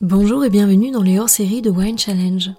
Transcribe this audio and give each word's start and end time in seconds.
Bonjour 0.00 0.44
et 0.44 0.48
bienvenue 0.48 0.92
dans 0.92 1.02
les 1.02 1.18
hors-séries 1.18 1.60
de 1.60 1.70
Wine 1.70 1.98
Challenge. 1.98 2.52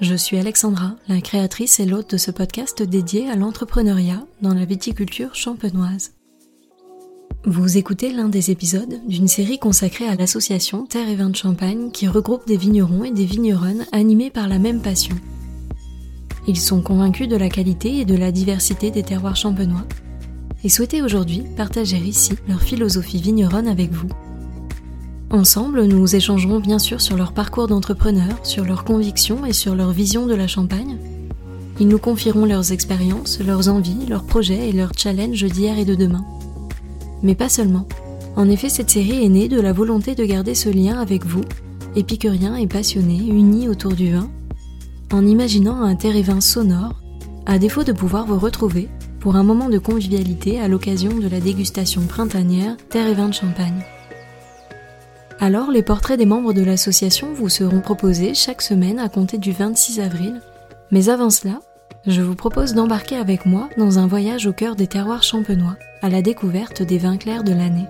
Je 0.00 0.14
suis 0.14 0.38
Alexandra, 0.38 0.94
la 1.08 1.20
créatrice 1.20 1.80
et 1.80 1.84
l'hôte 1.84 2.12
de 2.12 2.16
ce 2.16 2.30
podcast 2.30 2.80
dédié 2.84 3.28
à 3.28 3.34
l'entrepreneuriat 3.34 4.24
dans 4.40 4.54
la 4.54 4.64
viticulture 4.64 5.34
champenoise. 5.34 6.12
Vous 7.44 7.76
écoutez 7.76 8.12
l'un 8.12 8.28
des 8.28 8.52
épisodes 8.52 9.00
d'une 9.08 9.26
série 9.26 9.58
consacrée 9.58 10.06
à 10.06 10.14
l'association 10.14 10.86
Terre 10.86 11.08
et 11.08 11.16
Vin 11.16 11.30
de 11.30 11.36
Champagne 11.36 11.90
qui 11.90 12.06
regroupe 12.06 12.46
des 12.46 12.56
vignerons 12.56 13.02
et 13.02 13.10
des 13.10 13.24
vigneronnes 13.24 13.84
animés 13.90 14.30
par 14.30 14.46
la 14.46 14.60
même 14.60 14.80
passion. 14.80 15.16
Ils 16.46 16.60
sont 16.60 16.82
convaincus 16.82 17.26
de 17.26 17.36
la 17.36 17.48
qualité 17.48 17.98
et 17.98 18.04
de 18.04 18.14
la 18.14 18.30
diversité 18.30 18.92
des 18.92 19.02
terroirs 19.02 19.34
champenois 19.34 19.86
et 20.62 20.68
souhaitaient 20.68 21.02
aujourd'hui 21.02 21.42
partager 21.56 21.96
ici 21.96 22.34
leur 22.46 22.62
philosophie 22.62 23.20
vigneronne 23.20 23.66
avec 23.66 23.90
vous. 23.90 24.08
Ensemble, 25.32 25.84
nous 25.84 26.16
échangerons 26.16 26.58
bien 26.58 26.80
sûr 26.80 27.00
sur 27.00 27.16
leur 27.16 27.32
parcours 27.32 27.68
d'entrepreneur, 27.68 28.40
sur 28.42 28.64
leurs 28.64 28.82
convictions 28.82 29.46
et 29.46 29.52
sur 29.52 29.76
leur 29.76 29.92
vision 29.92 30.26
de 30.26 30.34
la 30.34 30.48
Champagne. 30.48 30.98
Ils 31.78 31.86
nous 31.86 32.00
confieront 32.00 32.46
leurs 32.46 32.72
expériences, 32.72 33.38
leurs 33.38 33.68
envies, 33.68 34.06
leurs 34.08 34.24
projets 34.24 34.68
et 34.68 34.72
leurs 34.72 34.90
challenges 34.96 35.44
d'hier 35.44 35.78
et 35.78 35.84
de 35.84 35.94
demain. 35.94 36.24
Mais 37.22 37.36
pas 37.36 37.48
seulement. 37.48 37.86
En 38.34 38.48
effet, 38.48 38.68
cette 38.68 38.90
série 38.90 39.24
est 39.24 39.28
née 39.28 39.48
de 39.48 39.60
la 39.60 39.72
volonté 39.72 40.16
de 40.16 40.24
garder 40.24 40.56
ce 40.56 40.68
lien 40.68 40.98
avec 40.98 41.24
vous, 41.24 41.44
épicuriens 41.94 42.56
et 42.56 42.66
passionnés, 42.66 43.22
unis 43.28 43.68
autour 43.68 43.92
du 43.92 44.12
vin, 44.12 44.28
en 45.12 45.24
imaginant 45.24 45.80
un 45.80 45.94
terre 45.94 46.16
et 46.16 46.22
vin 46.22 46.40
sonore, 46.40 47.00
à 47.46 47.58
défaut 47.58 47.84
de 47.84 47.92
pouvoir 47.92 48.26
vous 48.26 48.38
retrouver 48.38 48.88
pour 49.20 49.36
un 49.36 49.44
moment 49.44 49.68
de 49.68 49.78
convivialité 49.78 50.60
à 50.60 50.66
l'occasion 50.66 51.18
de 51.18 51.28
la 51.28 51.38
dégustation 51.38 52.02
printanière 52.02 52.76
Terre 52.88 53.06
et 53.06 53.14
vin 53.14 53.28
de 53.28 53.34
Champagne. 53.34 53.84
Alors, 55.42 55.70
les 55.70 55.82
portraits 55.82 56.18
des 56.18 56.26
membres 56.26 56.52
de 56.52 56.62
l'association 56.62 57.32
vous 57.32 57.48
seront 57.48 57.80
proposés 57.80 58.34
chaque 58.34 58.60
semaine 58.60 58.98
à 58.98 59.08
compter 59.08 59.38
du 59.38 59.52
26 59.52 59.98
avril. 60.00 60.42
Mais 60.90 61.08
avant 61.08 61.30
cela, 61.30 61.60
je 62.06 62.20
vous 62.20 62.34
propose 62.34 62.74
d'embarquer 62.74 63.16
avec 63.16 63.46
moi 63.46 63.70
dans 63.78 63.98
un 63.98 64.06
voyage 64.06 64.46
au 64.46 64.52
cœur 64.52 64.76
des 64.76 64.86
terroirs 64.86 65.22
champenois, 65.22 65.76
à 66.02 66.10
la 66.10 66.20
découverte 66.20 66.82
des 66.82 66.98
vins 66.98 67.16
clairs 67.16 67.42
de 67.42 67.52
l'année. 67.52 67.86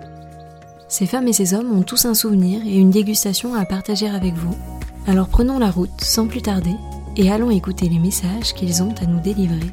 Ces 0.87 1.05
femmes 1.05 1.27
et 1.27 1.33
ces 1.33 1.53
hommes 1.53 1.77
ont 1.77 1.83
tous 1.83 2.05
un 2.05 2.13
souvenir 2.13 2.61
et 2.65 2.77
une 2.77 2.89
dégustation 2.89 3.53
à 3.53 3.65
partager 3.65 4.07
avec 4.07 4.33
vous. 4.33 4.55
Alors 5.05 5.27
prenons 5.27 5.59
la 5.59 5.71
route 5.71 6.01
sans 6.01 6.27
plus 6.27 6.41
tarder 6.41 6.75
et 7.17 7.31
allons 7.31 7.51
écouter 7.51 7.89
les 7.89 7.99
messages 7.99 8.53
qu'ils 8.53 8.81
ont 8.81 8.95
à 9.01 9.05
nous 9.05 9.19
délivrer. 9.19 9.71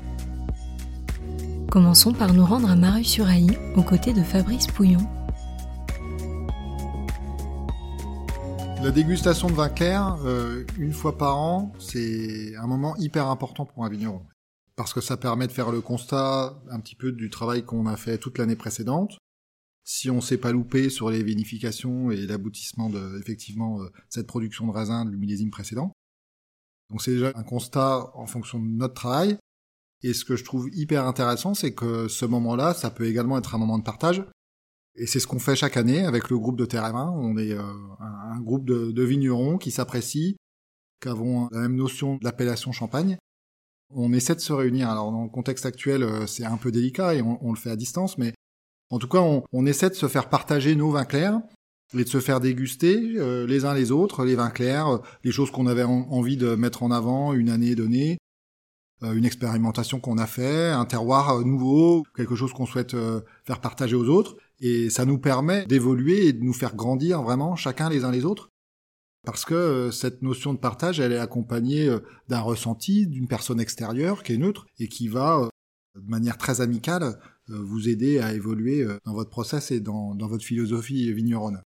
Commençons 1.70 2.12
par 2.12 2.32
nous 2.32 2.44
rendre 2.44 2.70
à 2.70 2.76
Maru-sur-Aï, 2.76 3.46
aux 3.76 3.82
côtés 3.82 4.12
de 4.12 4.22
Fabrice 4.22 4.66
Pouillon. 4.66 5.06
La 8.80 8.92
dégustation 8.92 9.48
de 9.48 9.54
vin 9.54 9.68
clair, 9.68 10.18
euh, 10.24 10.64
une 10.78 10.92
fois 10.92 11.18
par 11.18 11.36
an, 11.36 11.72
c'est 11.80 12.54
un 12.54 12.66
moment 12.68 12.96
hyper 12.96 13.26
important 13.26 13.66
pour 13.66 13.84
un 13.84 13.88
vigneron. 13.88 14.24
Parce 14.76 14.94
que 14.94 15.00
ça 15.00 15.16
permet 15.16 15.48
de 15.48 15.52
faire 15.52 15.72
le 15.72 15.80
constat 15.80 16.56
un 16.70 16.78
petit 16.78 16.94
peu 16.94 17.10
du 17.10 17.28
travail 17.28 17.64
qu'on 17.64 17.86
a 17.86 17.96
fait 17.96 18.18
toute 18.18 18.38
l'année 18.38 18.54
précédente. 18.54 19.18
Si 19.82 20.10
on 20.10 20.20
s'est 20.20 20.38
pas 20.38 20.52
loupé 20.52 20.90
sur 20.90 21.10
les 21.10 21.24
vinifications 21.24 22.12
et 22.12 22.24
l'aboutissement 22.24 22.88
de, 22.88 23.18
effectivement, 23.18 23.82
euh, 23.82 23.88
cette 24.10 24.28
production 24.28 24.68
de 24.68 24.72
raisin 24.72 25.04
du 25.04 25.16
millésime 25.16 25.50
précédent. 25.50 25.92
Donc 26.90 27.02
c'est 27.02 27.12
déjà 27.12 27.32
un 27.34 27.42
constat 27.42 28.12
en 28.14 28.26
fonction 28.26 28.60
de 28.60 28.68
notre 28.68 28.94
travail. 28.94 29.38
Et 30.02 30.14
ce 30.14 30.24
que 30.24 30.36
je 30.36 30.44
trouve 30.44 30.68
hyper 30.72 31.04
intéressant, 31.04 31.54
c'est 31.54 31.74
que 31.74 32.06
ce 32.06 32.24
moment-là, 32.24 32.74
ça 32.74 32.90
peut 32.90 33.06
également 33.06 33.38
être 33.38 33.56
un 33.56 33.58
moment 33.58 33.78
de 33.78 33.84
partage. 33.84 34.24
Et 34.98 35.06
c'est 35.06 35.20
ce 35.20 35.28
qu'on 35.28 35.38
fait 35.38 35.54
chaque 35.54 35.76
année 35.76 36.04
avec 36.04 36.28
le 36.28 36.38
groupe 36.38 36.58
de 36.58 36.66
Terrain. 36.66 37.14
On 37.16 37.38
est 37.38 37.52
euh, 37.52 37.62
un, 38.00 38.40
groupe 38.40 38.64
de, 38.64 39.02
vignerons 39.02 39.56
qui 39.56 39.70
s'apprécient, 39.70 40.34
qui 41.00 41.08
avons 41.08 41.48
la 41.52 41.60
même 41.60 41.76
notion 41.76 42.16
de 42.16 42.24
l'appellation 42.24 42.72
champagne. 42.72 43.16
On 43.94 44.12
essaie 44.12 44.34
de 44.34 44.40
se 44.40 44.52
réunir. 44.52 44.90
Alors 44.90 45.12
dans 45.12 45.22
le 45.22 45.30
contexte 45.30 45.66
actuel, 45.66 46.02
euh, 46.02 46.26
c'est 46.26 46.44
un 46.44 46.56
peu 46.56 46.72
délicat 46.72 47.14
et 47.14 47.22
on, 47.22 47.52
le 47.52 47.56
fait 47.56 47.70
à 47.70 47.76
distance, 47.76 48.18
mais 48.18 48.32
en 48.90 48.98
tout 48.98 49.08
cas, 49.08 49.20
on, 49.20 49.66
essaie 49.66 49.88
de 49.88 49.94
se 49.94 50.08
faire 50.08 50.28
partager 50.28 50.74
nos 50.74 50.90
vins 50.90 51.04
clairs 51.04 51.40
et 51.94 52.02
de 52.02 52.08
se 52.08 52.18
faire 52.18 52.40
déguster 52.40 53.14
euh, 53.18 53.46
les 53.46 53.64
uns 53.64 53.74
les 53.74 53.92
autres 53.92 54.24
les 54.24 54.34
vins 54.34 54.50
clairs, 54.50 55.00
les 55.22 55.30
choses 55.30 55.52
qu'on 55.52 55.68
avait 55.68 55.84
envie 55.84 56.36
de 56.36 56.56
mettre 56.56 56.82
en 56.82 56.90
avant 56.90 57.34
une 57.34 57.50
année 57.50 57.76
donnée, 57.76 58.18
une 59.02 59.24
expérimentation 59.24 60.00
qu'on 60.00 60.18
a 60.18 60.26
fait, 60.26 60.70
un 60.70 60.84
terroir 60.84 61.44
nouveau, 61.44 62.04
quelque 62.16 62.34
chose 62.34 62.52
qu'on 62.52 62.66
souhaite 62.66 62.96
faire 63.44 63.60
partager 63.60 63.94
aux 63.94 64.08
autres. 64.08 64.36
Et 64.60 64.90
ça 64.90 65.04
nous 65.04 65.18
permet 65.18 65.66
d'évoluer 65.66 66.26
et 66.26 66.32
de 66.32 66.42
nous 66.42 66.52
faire 66.52 66.74
grandir 66.74 67.22
vraiment 67.22 67.54
chacun 67.54 67.88
les 67.88 68.04
uns 68.04 68.10
les 68.10 68.24
autres. 68.24 68.50
Parce 69.24 69.44
que 69.44 69.54
euh, 69.54 69.90
cette 69.90 70.22
notion 70.22 70.54
de 70.54 70.58
partage, 70.58 71.00
elle 71.00 71.12
est 71.12 71.18
accompagnée 71.18 71.88
euh, 71.88 72.00
d'un 72.28 72.40
ressenti 72.40 73.06
d'une 73.06 73.28
personne 73.28 73.60
extérieure 73.60 74.22
qui 74.22 74.32
est 74.32 74.38
neutre 74.38 74.66
et 74.78 74.88
qui 74.88 75.08
va, 75.08 75.40
euh, 75.40 75.48
de 76.00 76.08
manière 76.08 76.38
très 76.38 76.60
amicale, 76.60 77.18
vous 77.48 77.88
aider 77.88 78.18
à 78.18 78.34
évoluer 78.34 78.86
dans 79.06 79.14
votre 79.14 79.30
process 79.30 79.70
et 79.70 79.80
dans, 79.80 80.14
votre 80.18 80.44
philosophie 80.44 81.10
vigneronne. 81.14 81.62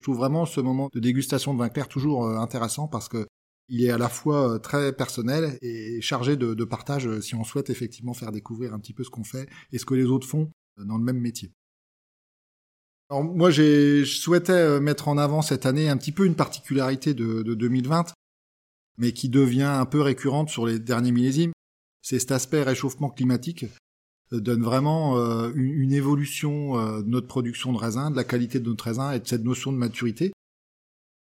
Je 0.00 0.04
trouve 0.04 0.16
vraiment 0.16 0.46
ce 0.46 0.62
moment 0.62 0.88
de 0.94 0.98
dégustation 0.98 1.52
de 1.52 1.58
vin 1.58 1.68
clair 1.68 1.88
toujours 1.88 2.26
intéressant 2.26 2.88
parce 2.88 3.10
que 3.10 3.26
il 3.68 3.84
est 3.84 3.90
à 3.90 3.98
la 3.98 4.08
fois 4.08 4.58
très 4.58 4.92
personnel 4.92 5.58
et 5.62 6.00
chargé 6.00 6.36
de, 6.36 6.64
partage 6.64 7.20
si 7.20 7.34
on 7.34 7.44
souhaite 7.44 7.70
effectivement 7.70 8.14
faire 8.14 8.32
découvrir 8.32 8.74
un 8.74 8.78
petit 8.78 8.92
peu 8.92 9.04
ce 9.04 9.10
qu'on 9.10 9.24
fait 9.24 9.48
et 9.72 9.78
ce 9.78 9.86
que 9.86 9.94
les 9.94 10.04
autres 10.04 10.26
font 10.26 10.50
dans 10.76 10.98
le 10.98 11.04
même 11.04 11.20
métier. 11.20 11.52
Alors 13.10 13.22
moi, 13.22 13.50
je 13.50 14.04
souhaitais 14.04 14.52
euh, 14.52 14.80
mettre 14.80 15.08
en 15.08 15.18
avant 15.18 15.42
cette 15.42 15.66
année 15.66 15.88
un 15.88 15.96
petit 15.96 16.12
peu 16.12 16.24
une 16.24 16.34
particularité 16.34 17.12
de, 17.12 17.42
2020, 17.42 18.14
mais 18.98 19.12
qui 19.12 19.28
devient 19.28 19.62
un 19.62 19.84
peu 19.84 20.00
récurrente 20.00 20.48
sur 20.48 20.66
les 20.66 20.78
derniers 20.78 21.12
millésimes. 21.12 21.52
C'est 22.02 22.18
cet 22.18 22.32
aspect 22.32 22.62
réchauffement 22.62 23.10
climatique 23.10 23.66
euh, 24.32 24.40
donne 24.40 24.62
vraiment 24.62 25.18
euh, 25.18 25.52
une, 25.54 25.92
évolution 25.92 26.76
de 27.02 27.08
notre 27.08 27.26
production 27.26 27.72
de 27.72 27.78
raisin, 27.78 28.10
de 28.10 28.16
la 28.16 28.24
qualité 28.24 28.58
de 28.58 28.68
notre 28.68 28.84
raisin 28.84 29.12
et 29.12 29.20
de 29.20 29.26
cette 29.26 29.44
notion 29.44 29.70
de 29.70 29.78
maturité. 29.78 30.32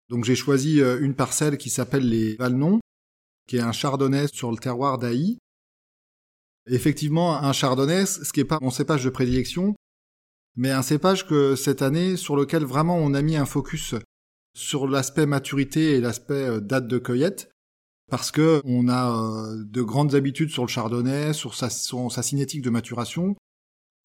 Donc 0.10 0.26
j'ai 0.26 0.36
choisi 0.36 0.80
une 0.80 1.14
parcelle 1.14 1.58
qui 1.58 1.70
s'appelle 1.70 2.08
les 2.08 2.36
Valnons, 2.36 2.80
qui 3.48 3.58
est 3.58 3.62
un 3.62 3.72
chardonnay 3.72 4.28
sur 4.28 4.52
le 4.52 4.58
terroir 4.58 4.98
d'Aï. 4.98 5.38
Effectivement, 6.68 7.38
un 7.38 7.54
chardonnay, 7.54 8.06
ce 8.06 8.32
qui 8.32 8.40
n'est 8.40 8.46
pas 8.46 8.60
mon 8.62 8.70
cépage 8.70 9.04
de 9.04 9.10
prédilection, 9.10 9.76
mais 10.56 10.72
un 10.72 10.82
cépage 10.82 11.28
que 11.28 11.56
cette 11.56 11.82
année 11.82 12.18
sur 12.18 12.36
lequel 12.36 12.64
vraiment 12.64 12.98
on 12.98 13.14
a 13.14 13.22
mis 13.22 13.38
un 13.38 13.46
focus 13.46 13.96
sur 14.54 14.88
l'aspect 14.88 15.26
maturité 15.26 15.96
et 15.96 16.02
l'aspect 16.02 16.34
euh, 16.34 16.60
date 16.60 16.88
de 16.88 16.98
cueillette 16.98 17.50
parce 18.10 18.32
que 18.32 18.62
on 18.66 18.90
a 18.90 19.16
euh, 19.16 19.64
de 19.64 19.82
grandes 19.82 20.16
habitudes 20.16 20.50
sur 20.50 20.64
le 20.64 20.68
chardonnay, 20.68 21.34
sur 21.34 21.56
sa 21.56 21.70
cinétique 21.70 22.62
de 22.62 22.70
maturation 22.70 23.36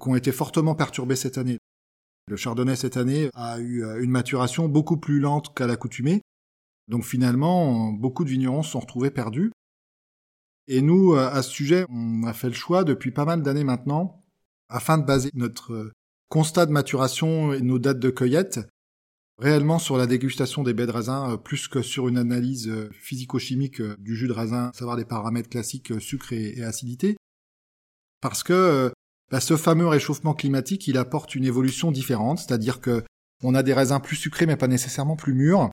qui 0.00 0.08
ont 0.08 0.14
été 0.14 0.32
fortement 0.32 0.74
perturbées 0.74 1.16
cette 1.16 1.38
année. 1.38 1.58
Le 2.28 2.36
chardonnay 2.36 2.76
cette 2.76 2.96
année 2.96 3.30
a 3.34 3.58
eu 3.58 3.84
euh, 3.84 4.02
une 4.02 4.10
maturation 4.10 4.68
beaucoup 4.68 4.96
plus 4.96 5.20
lente 5.20 5.54
qu'à 5.54 5.66
l'accoutumée. 5.66 6.22
Donc 6.88 7.04
finalement, 7.04 7.92
beaucoup 7.92 8.24
de 8.24 8.30
vignerons 8.30 8.62
se 8.62 8.72
sont 8.72 8.80
retrouvés 8.80 9.10
perdus. 9.10 9.50
Et 10.66 10.80
nous, 10.80 11.14
à 11.14 11.42
ce 11.42 11.50
sujet, 11.50 11.84
on 11.90 12.22
a 12.24 12.32
fait 12.32 12.48
le 12.48 12.54
choix 12.54 12.84
depuis 12.84 13.10
pas 13.10 13.26
mal 13.26 13.42
d'années 13.42 13.64
maintenant, 13.64 14.24
afin 14.70 14.96
de 14.96 15.04
baser 15.04 15.30
notre 15.34 15.92
constat 16.28 16.66
de 16.66 16.72
maturation 16.72 17.52
et 17.52 17.60
nos 17.60 17.78
dates 17.78 18.00
de 18.00 18.10
cueillette, 18.10 18.60
réellement 19.38 19.78
sur 19.78 19.96
la 19.96 20.06
dégustation 20.06 20.62
des 20.62 20.74
baies 20.74 20.86
de 20.86 20.92
raisin 20.92 21.32
euh, 21.32 21.36
plus 21.36 21.68
que 21.68 21.82
sur 21.82 22.08
une 22.08 22.18
analyse 22.18 22.68
euh, 22.68 22.90
physico-chimique 22.92 23.80
euh, 23.80 23.96
du 23.98 24.16
jus 24.16 24.28
de 24.28 24.32
raisin, 24.32 24.70
savoir 24.74 24.96
les 24.96 25.04
paramètres 25.04 25.48
classiques 25.48 25.92
sucre 26.00 26.32
et, 26.32 26.62
acidité, 26.62 27.16
parce 28.20 28.42
que 28.42 28.92
ce 29.40 29.56
fameux 29.56 29.86
réchauffement 29.86 30.34
climatique, 30.34 30.86
il 30.86 30.98
apporte 30.98 31.34
une 31.34 31.44
évolution 31.44 31.90
différente, 31.90 32.38
c'est-à-dire 32.38 32.80
que 32.80 33.02
on 33.42 33.54
a 33.54 33.62
des 33.62 33.74
raisins 33.74 34.00
plus 34.00 34.16
sucrés 34.16 34.46
mais 34.46 34.56
pas 34.56 34.68
nécessairement 34.68 35.16
plus 35.16 35.34
mûrs, 35.34 35.70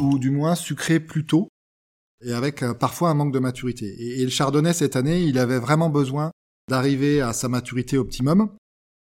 ou 0.00 0.18
du 0.18 0.30
moins 0.30 0.54
sucrés 0.54 1.00
plus 1.00 1.24
tôt, 1.24 1.48
et 2.24 2.32
avec 2.32 2.64
parfois 2.78 3.10
un 3.10 3.14
manque 3.14 3.32
de 3.32 3.38
maturité. 3.38 4.20
et 4.20 4.24
le 4.24 4.30
chardonnay 4.30 4.72
cette 4.72 4.96
année, 4.96 5.22
il 5.22 5.38
avait 5.38 5.58
vraiment 5.58 5.90
besoin 5.90 6.30
d'arriver 6.68 7.20
à 7.20 7.32
sa 7.32 7.48
maturité 7.48 7.98
optimum, 7.98 8.50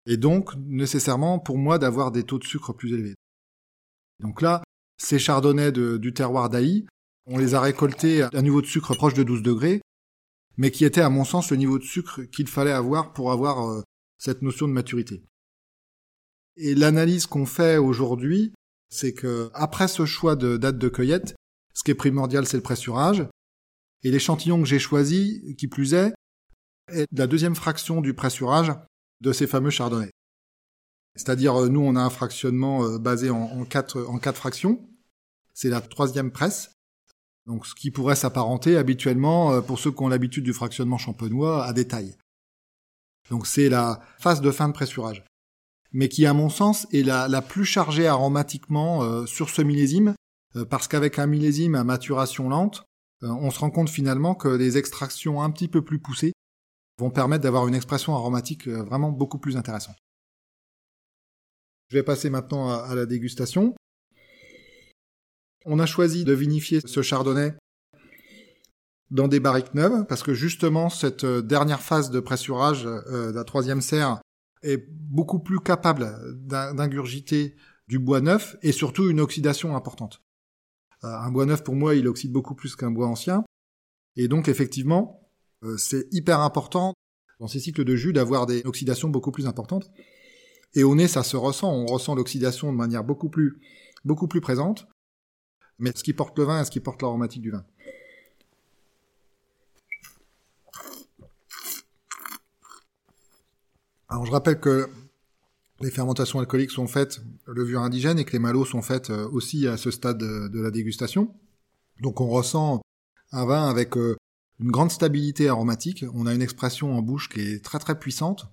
et 0.07 0.17
donc 0.17 0.55
nécessairement 0.57 1.39
pour 1.39 1.59
moi 1.59 1.79
d'avoir 1.79 2.11
des 2.11 2.25
taux 2.25 2.39
de 2.39 2.45
sucre 2.45 2.73
plus 2.73 2.93
élevés. 2.93 3.15
Donc 4.21 4.43
là, 4.43 4.63
ces 4.99 5.19
chardonnays 5.19 5.73
du 5.73 6.13
terroir 6.13 6.49
d'Aï, 6.49 6.87
on 7.27 7.39
les 7.39 7.55
a 7.55 7.61
récoltés 7.61 8.23
à 8.23 8.31
un 8.33 8.43
niveau 8.43 8.61
de 8.61 8.67
sucre 8.67 8.95
proche 8.95 9.15
de 9.15 9.23
12 9.23 9.43
degrés, 9.43 9.81
mais 10.57 10.71
qui 10.71 10.85
était 10.85 11.01
à 11.01 11.11
mon 11.11 11.25
sens 11.25 11.51
le 11.51 11.57
niveau 11.57 11.79
de 11.79 11.85
sucre 11.85 12.23
qu'il 12.23 12.49
fallait 12.49 12.73
avoir 12.73 13.13
pour 13.13 13.33
avoir 13.33 13.71
euh, 13.71 13.83
cette 14.19 14.43
notion 14.43 14.69
de 14.69 14.73
maturité. 14.73 15.23
Et 16.57 16.75
l'analyse 16.75 17.27
qu'on 17.27 17.47
fait 17.47 17.79
aujourd'hui, 17.79 18.53
c'est 18.91 19.15
que 19.15 19.51
après 19.55 19.89
ce 19.89 20.05
choix 20.05 20.37
de 20.37 20.57
date 20.57 20.79
de 20.79 20.89
cueillette, 20.89 21.35
ce 21.73 21.83
qui 21.83 21.91
est 21.91 21.95
primordial, 21.97 22.47
c'est 22.47 22.59
le 22.59 22.63
pressurage. 22.63 23.27
Et 24.03 24.11
l'échantillon 24.11 24.61
que 24.61 24.69
j'ai 24.69 24.79
choisi, 24.79 25.55
qui 25.57 25.69
plus 25.69 25.95
est, 25.95 26.13
est 26.89 27.07
la 27.13 27.27
deuxième 27.27 27.55
fraction 27.55 28.01
du 28.01 28.15
pressurage 28.15 28.73
de 29.21 29.33
ces 29.33 29.47
fameux 29.47 29.71
chardonnays. 29.71 30.11
C'est-à-dire, 31.15 31.55
euh, 31.57 31.69
nous, 31.69 31.81
on 31.81 31.97
a 31.97 32.01
un 32.01 32.11
fractionnement 32.11 32.85
euh, 32.85 32.99
basé 32.99 33.31
en, 33.31 33.65
quatre, 33.65 34.03
en 34.03 34.19
quatre 34.19 34.37
fractions. 34.37 34.89
c'est 35.55 35.69
la 35.69 35.81
troisième 35.81 36.31
presse. 36.31 36.73
Donc, 37.47 37.67
ce 37.67 37.75
qui 37.75 37.91
pourrait 37.91 38.17
s'apparenter 38.17 38.77
habituellement, 38.77 39.61
pour 39.63 39.79
ceux 39.79 39.91
qui 39.91 40.03
ont 40.03 40.09
l'habitude 40.09 40.45
du 40.45 40.53
fractionnement 40.53 40.99
champenois, 40.99 41.65
à 41.65 41.73
détail. 41.73 42.15
Donc, 43.31 43.47
c'est 43.47 43.69
la 43.69 44.01
phase 44.19 44.41
de 44.41 44.51
fin 44.51 44.69
de 44.69 44.73
pressurage. 44.73 45.25
Mais 45.93 46.09
qui, 46.09 46.25
à 46.25 46.35
mon 46.35 46.49
sens, 46.49 46.87
est 46.93 47.03
la, 47.03 47.43
plus 47.43 47.65
chargée 47.65 48.07
aromatiquement 48.07 49.27
sur 49.27 49.51
ce 49.51 49.61
millésime, 49.61 50.15
parce 50.71 50.87
qu'avec 50.87 51.19
un 51.19 51.27
millésime 51.27 51.75
à 51.75 51.83
maturation 51.83 52.49
lente, 52.49 52.85
on 53.23 53.51
se 53.51 53.59
rend 53.59 53.71
compte 53.71 53.91
finalement 53.91 54.35
que 54.35 54.49
les 54.49 54.79
extractions 54.79 55.43
un 55.43 55.51
petit 55.51 55.69
peu 55.69 55.83
plus 55.83 55.99
poussées 55.99 56.33
vont 56.99 57.11
permettre 57.11 57.43
d'avoir 57.43 57.69
une 57.69 57.75
expression 57.75 58.15
aromatique 58.15 58.69
euh, 58.69 58.83
vraiment 58.83 59.11
beaucoup 59.11 59.39
plus 59.39 59.57
intéressante. 59.57 59.97
Je 61.89 61.99
vais 61.99 62.03
passer 62.03 62.31
maintenant 62.31 62.71
à, 62.71 62.95
la 62.95 63.07
dégustation. 63.07 63.75
On 65.65 65.79
a 65.79 65.87
choisi 65.87 66.25
de 66.25 66.33
vinifier 66.33 66.81
ce 66.85 67.03
chardonnay 67.03 67.55
dans 69.11 69.29
des 69.29 69.41
barriques 69.41 69.75
neuves 69.75 70.07
parce 70.09 70.23
que 70.23 70.35
justement 70.35 70.89
cette 70.89 71.25
euh, 71.25 71.43
dernière 71.43 71.83
phase 71.83 72.11
de 72.11 72.21
pressurage 72.21 72.87
euh, 72.87 73.31
de 73.31 73.37
la 73.37 73.45
troisième 73.45 73.81
serre 73.81 74.21
est 74.63 74.89
beaucoup 74.91 75.39
plus 75.39 75.61
capable 75.61 76.11
d'ingurgiter 76.47 77.57
du 77.89 77.99
bois 77.99 78.21
neuf 78.21 78.57
et 78.63 78.73
surtout 78.73 79.11
une 79.11 79.21
oxydation 79.21 79.77
importante. 79.77 80.23
un 81.03 81.31
bois 81.31 81.47
neuf 81.47 81.63
pour 81.63 81.75
moi 81.75 81.95
il 81.95 82.09
oxyde 82.09 82.33
beaucoup 82.33 82.55
plus 82.55 82.75
qu'un 82.77 82.91
bois 82.91 83.09
ancien 83.09 83.45
et 84.17 84.29
donc 84.29 84.49
effectivement 84.49 85.23
euh, 85.65 85.77
c'est 85.77 86.07
hyper 86.11 86.41
important 86.41 86.95
dans 87.41 87.49
ces 87.49 87.61
cycles 87.61 87.85
de 87.85 87.97
jus 87.97 88.13
d'avoir 88.13 88.47
des 88.47 88.63
oxydations 88.65 89.09
beaucoup 89.09 89.33
plus 89.33 89.47
importantes. 89.47 89.91
Et 90.75 90.85
au 90.85 90.95
nez, 90.95 91.09
ça 91.09 91.23
se 91.23 91.37
ressent. 91.37 91.71
On 91.73 91.87
ressent 91.87 92.15
l'oxydation 92.15 92.73
de 92.73 92.77
manière 92.77 93.05
beaucoup 93.05 93.29
plus, 93.29 93.61
beaucoup 94.05 94.29
plus 94.29 94.41
présente. 94.41 94.87
Mais 95.79 95.93
ce 95.95 96.03
qui 96.03 96.13
porte 96.13 96.39
le 96.39 96.45
vin 96.45 96.61
et 96.61 96.65
ce 96.65 96.71
qui 96.71 96.81
porte 96.81 97.03
l'aromatique 97.03 97.43
du 97.43 97.51
vin? 97.51 97.65
Alors 104.09 104.27
je 104.27 104.31
rappelle 104.31 104.61
que 104.61 104.91
les 105.81 105.91
fermentations 105.91 106.39
alcooliques 106.39 106.71
sont 106.71 106.87
faites 106.87 107.21
levure 107.47 107.81
indigène 107.81 108.19
et 108.19 108.25
que 108.25 108.33
les 108.33 108.39
malots 108.39 108.65
sont 108.65 108.83
faites 108.83 109.11
euh, 109.11 109.29
aussi 109.31 109.67
à 109.67 109.77
ce 109.77 109.91
stade 109.91 110.19
de 110.19 110.61
la 110.61 110.71
dégustation. 110.71 111.35
Donc 112.01 112.21
on 112.21 112.29
ressent 112.29 112.83
un 113.33 113.47
vin 113.47 113.69
avec 113.69 113.97
euh, 113.97 114.17
une 114.61 114.71
grande 114.71 114.91
stabilité 114.91 115.49
aromatique. 115.49 116.05
On 116.15 116.27
a 116.27 116.35
une 116.35 116.43
expression 116.43 116.97
en 116.97 117.03
bouche 117.03 117.29
qui 117.29 117.41
est 117.41 117.65
très 117.65 117.79
très 117.79 117.99
puissante. 117.99 118.47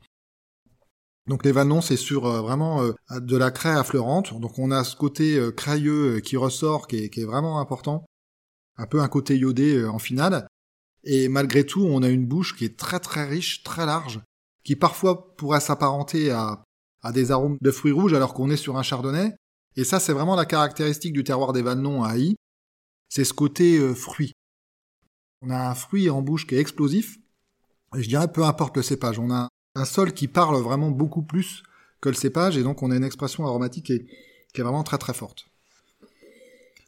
Donc 1.28 1.46
les 1.46 1.52
Valnons, 1.52 1.82
c'est 1.82 1.98
sur 1.98 2.26
euh, 2.26 2.42
vraiment 2.42 2.82
euh, 2.82 2.94
de 3.20 3.38
la 3.38 3.52
craie 3.52 3.76
affleurante. 3.76 4.40
Donc 4.40 4.58
on 4.58 4.72
a 4.72 4.84
ce 4.84 4.96
côté 4.96 5.38
euh, 5.38 5.52
crayeux 5.52 6.20
qui 6.22 6.38
ressort, 6.38 6.88
qui 6.88 6.98
est, 6.98 7.26
vraiment 7.26 7.60
important. 7.60 8.06
Un 8.78 8.88
peu 8.88 9.02
un 9.02 9.08
côté 9.08 9.38
iodé 9.38 9.86
en 9.86 10.00
finale. 10.00 10.48
Et 11.04 11.28
malgré 11.28 11.66
tout, 11.66 11.84
on 11.84 12.02
a 12.02 12.10
une 12.10 12.26
bouche 12.26 12.56
qui 12.58 12.66
est 12.66 12.78
très 12.78 13.00
très 13.00 13.26
riche, 13.26 13.64
très 13.64 13.86
large, 13.86 14.22
qui 14.64 14.76
parfois 14.76 15.36
pourrait 15.36 15.60
s'apparenter 15.60 16.32
à, 16.32 16.64
à 17.02 17.12
des 17.12 17.32
arômes 17.32 17.58
de 17.62 17.72
fruits 17.72 17.92
rouges 17.92 18.14
alors 18.14 18.34
qu'on 18.34 18.50
est 18.50 18.58
sur 18.58 18.78
un 18.78 18.84
chardonnay. 18.84 19.36
Et 19.76 19.84
ça, 19.84 20.00
c'est 20.00 20.14
vraiment 20.14 20.36
la 20.36 20.46
caractéristique 20.46 21.14
du 21.14 21.24
terroir 21.24 21.54
des 21.54 21.62
Valnons 21.62 22.04
à 22.04 22.12
Haï. 22.12 22.36
C'est 23.10 23.26
ce 23.26 23.34
côté 23.34 23.80
fruit. 23.94 24.34
On 25.42 25.50
a 25.50 25.70
un 25.70 25.76
fruit 25.76 26.10
en 26.10 26.22
bouche 26.22 26.48
qui 26.48 26.56
est 26.56 26.60
explosif. 26.60 27.18
Je 27.94 28.08
dirais 28.08 28.32
peu 28.32 28.44
importe 28.44 28.78
le 28.78 28.84
cépage. 28.84 29.20
On 29.20 29.32
a 29.32 29.49
un 29.80 29.86
sol 29.86 30.14
qui 30.14 30.28
parle 30.28 30.62
vraiment 30.62 30.92
beaucoup 30.92 31.22
plus 31.24 31.64
que 32.02 32.10
le 32.10 32.16
cépage 32.16 32.58
et 32.58 32.64
donc 32.64 32.84
on 32.84 32.92
a 32.92 32.96
une 32.96 33.04
expression 33.04 33.46
aromatique 33.46 33.86
qui 33.86 33.94
est, 33.94 34.62
vraiment 34.62 34.84
très 34.84 34.98
très 34.98 35.14
forte. 35.14 35.46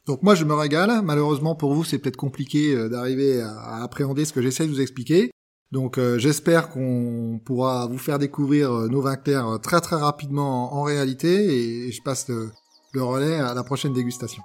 Donc 0.06 0.22
moi 0.22 0.34
je 0.34 0.44
me 0.44 0.54
régale. 0.54 1.02
Malheureusement 1.02 1.54
pour 1.54 1.74
vous 1.74 1.84
c'est 1.84 1.98
peut-être 1.98 2.16
compliqué 2.16 2.74
euh, 2.74 2.88
d'arriver 2.88 3.40
à, 3.40 3.82
appréhender 3.82 4.24
ce 4.24 4.32
que 4.32 4.42
j'essaie 4.42 4.66
de 4.66 4.70
vous 4.70 4.80
expliquer. 4.80 5.30
Donc 5.70 5.98
euh, 5.98 6.18
j'espère 6.18 6.68
qu'on 6.68 7.40
pourra 7.44 7.86
vous 7.86 7.98
faire 7.98 8.18
découvrir 8.18 8.72
euh, 8.72 8.88
nos 8.88 9.02
clairs 9.16 9.58
très 9.62 9.80
très 9.80 9.96
rapidement 9.96 10.74
en, 10.74 10.82
réalité 10.82 11.86
et 11.86 11.92
je 11.92 12.02
passe 12.02 12.28
le 12.28 13.02
relais 13.02 13.36
à 13.36 13.54
la 13.54 13.64
prochaine 13.64 13.92
dégustation 13.92 14.42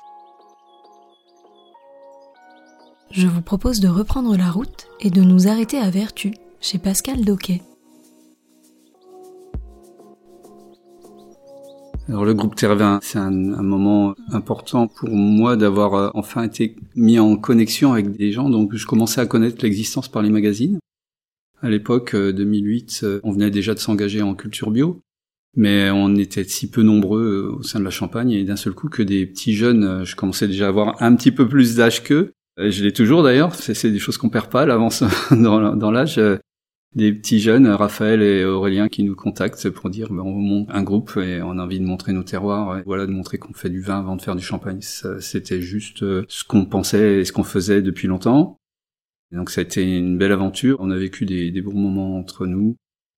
je 3.11 3.27
vous 3.27 3.41
propose 3.41 3.79
de 3.79 3.88
reprendre 3.88 4.35
la 4.38 4.51
route 4.51 4.88
et 5.00 5.09
de 5.09 5.21
nous 5.21 5.47
arrêter 5.47 5.77
à 5.77 5.89
Vertu, 5.89 6.33
chez 6.59 6.77
Pascal 6.77 7.23
Doquet. 7.23 7.61
Alors 12.17 12.25
le 12.25 12.33
groupe 12.33 12.55
Tervin, 12.55 12.97
c'est 13.03 13.19
un, 13.19 13.29
moment 13.29 14.15
important 14.31 14.87
pour 14.87 15.09
moi 15.09 15.55
d'avoir 15.55 15.93
euh, 15.93 16.09
enfin 16.15 16.41
été 16.41 16.75
mis 16.95 17.19
en 17.19 17.35
connexion 17.35 17.93
avec 17.93 18.09
des 18.17 18.31
gens. 18.31 18.49
Donc 18.49 18.75
je 18.75 18.87
commençais 18.87 19.21
à 19.21 19.27
connaître 19.27 19.61
l'existence 19.61 20.07
par 20.07 20.23
les 20.23 20.31
magazines. 20.31 20.79
À 21.61 21.69
l'époque 21.69 22.15
2008, 22.15 23.01
euh, 23.03 23.07
euh, 23.07 23.19
on 23.23 23.33
venait 23.33 23.51
déjà 23.51 23.75
de 23.75 23.79
s'engager 23.79 24.23
en 24.23 24.33
culture 24.33 24.71
bio, 24.71 24.99
mais 25.55 25.91
on 25.91 26.15
était 26.15 26.43
si 26.43 26.71
peu 26.71 26.81
nombreux 26.81 27.55
au 27.55 27.61
sein 27.61 27.77
de 27.77 27.83
la 27.83 27.91
Champagne 27.91 28.31
et 28.31 28.43
d'un 28.43 28.55
seul 28.55 28.73
coup 28.73 28.89
que 28.89 29.03
des 29.03 29.27
petits 29.27 29.53
jeunes, 29.53 30.03
je 30.03 30.15
commençais 30.15 30.47
déjà 30.47 30.65
à 30.65 30.69
avoir 30.69 30.99
un 31.03 31.15
petit 31.15 31.31
peu 31.31 31.47
plus 31.47 31.75
d'âge 31.75 32.03
qu'eux, 32.03 32.31
je 32.57 32.83
l'ai 32.83 32.93
toujours 32.93 33.21
d'ailleurs, 33.21 33.53
c'est 33.53 33.91
des 33.91 33.99
choses 33.99 34.17
qu'on 34.17 34.29
perd 34.29 34.49
pas 34.49 34.65
l'avance 34.65 35.03
dans, 35.29 35.75
dans 35.75 35.91
l'âge. 35.91 36.19
Des 36.97 37.13
petits 37.13 37.39
jeunes, 37.39 37.67
Raphaël 37.67 38.23
et 38.23 38.44
Aurélien, 38.44 38.88
qui 38.88 39.03
nous 39.03 39.15
contactent 39.15 39.69
pour 39.69 39.91
dire 39.91 40.07
ben, 40.09 40.23
on 40.23 40.31
monte 40.31 40.67
un 40.71 40.81
groupe 40.81 41.15
et 41.17 41.44
on 41.44 41.59
a 41.59 41.63
envie 41.63 41.79
de 41.79 41.85
montrer 41.85 42.11
nos 42.11 42.23
terroirs, 42.23 42.81
voilà, 42.88 43.05
de 43.05 43.11
montrer 43.11 43.38
qu'on 43.38 43.53
fait 43.53 43.69
du 43.69 43.81
vin 43.81 43.99
avant 43.99 44.15
de 44.15 44.21
faire 44.23 44.35
du 44.35 44.41
champagne. 44.41 44.79
C'était 44.81 45.61
juste 45.61 46.01
euh, 46.01 46.25
ce 46.27 46.44
qu'on 46.44 46.65
pensait 46.65 47.19
et 47.19 47.25
ce 47.25 47.31
qu'on 47.31 47.44
faisait 47.44 47.83
depuis 47.83 48.07
longtemps. 48.07 48.57
donc 49.31 49.51
ça 49.51 49.61
a 49.61 49.63
été 49.63 49.83
une 49.83 50.17
belle 50.17 50.31
aventure. 50.31 50.77
On 50.79 50.89
a 50.89 50.97
vécu 50.97 51.27
des, 51.27 51.51
des 51.51 51.61
bons 51.61 51.77
moments 51.77 52.17
entre 52.17 52.47
nous. 52.47 52.75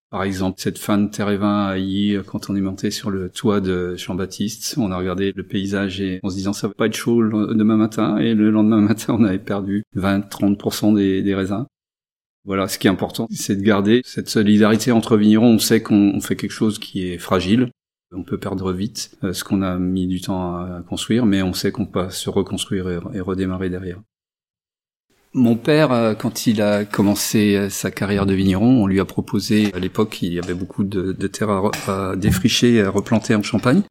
Par 0.09 0.23
exemple, 0.23 0.59
cette 0.59 0.77
fin 0.77 0.97
de 0.97 1.07
Terre 1.07 1.29
et 1.29 1.37
Vin 1.37 1.67
à 1.67 1.77
quand 2.25 2.49
on 2.49 2.57
est 2.57 2.61
monté 2.61 2.91
sur 2.91 3.09
le 3.09 3.29
toit 3.29 3.61
de 3.61 3.95
Jean-Baptiste, 3.95 4.75
on 4.77 4.91
a 4.91 4.97
regardé 4.97 5.31
le 5.33 5.43
paysage 5.43 6.01
et 6.01 6.19
en 6.21 6.29
se 6.29 6.35
disant 6.35 6.51
ça 6.51 6.67
va 6.67 6.73
pas 6.73 6.87
être 6.87 6.97
chaud 6.97 7.23
demain 7.23 7.77
matin. 7.77 8.17
Et 8.17 8.33
le 8.33 8.51
lendemain 8.51 8.81
matin, 8.81 9.15
on 9.17 9.23
avait 9.23 9.39
perdu 9.39 9.83
20-30% 9.95 10.95
des, 10.95 11.21
des 11.21 11.33
raisins. 11.33 11.65
Voilà, 12.49 12.67
ce 12.67 12.79
qui 12.79 12.87
est 12.87 12.89
important, 12.89 13.27
c'est 13.29 13.55
de 13.57 13.61
garder 13.61 14.01
cette 14.03 14.27
solidarité 14.27 14.91
entre 14.91 15.17
vignerons. 15.17 15.53
On 15.53 15.59
sait 15.59 15.83
qu'on 15.83 16.19
fait 16.19 16.35
quelque 16.35 16.49
chose 16.49 16.79
qui 16.79 17.07
est 17.07 17.19
fragile. 17.19 17.69
On 18.11 18.23
peut 18.23 18.39
perdre 18.39 18.73
vite 18.73 19.11
euh, 19.23 19.33
ce 19.33 19.43
qu'on 19.43 19.61
a 19.61 19.77
mis 19.77 20.07
du 20.07 20.19
temps 20.19 20.55
à 20.55 20.81
construire, 20.81 21.27
mais 21.27 21.43
on 21.43 21.53
sait 21.53 21.71
qu'on 21.71 21.85
peut 21.85 22.09
se 22.09 22.27
reconstruire 22.27 22.89
et 23.13 23.19
redémarrer 23.19 23.69
derrière. 23.69 24.01
Mon 25.35 25.57
père, 25.57 25.91
euh, 25.91 26.15
quand 26.15 26.47
il 26.47 26.59
a 26.63 26.85
commencé 26.85 27.55
euh, 27.55 27.69
sa 27.69 27.91
carrière 27.91 28.25
de 28.25 28.33
vigneron, 28.33 28.81
on 28.81 28.87
lui 28.87 28.99
a 28.99 29.05
proposé, 29.05 29.71
à 29.75 29.79
l'époque, 29.79 30.23
il 30.23 30.33
y 30.33 30.39
avait 30.39 30.55
beaucoup 30.55 30.83
de, 30.83 31.11
de 31.11 31.27
terres 31.27 31.69
à, 31.87 32.15
défricher, 32.15 32.81
à 32.81 32.89
replanter 32.89 33.35
en 33.35 33.43
Champagne. 33.43 33.83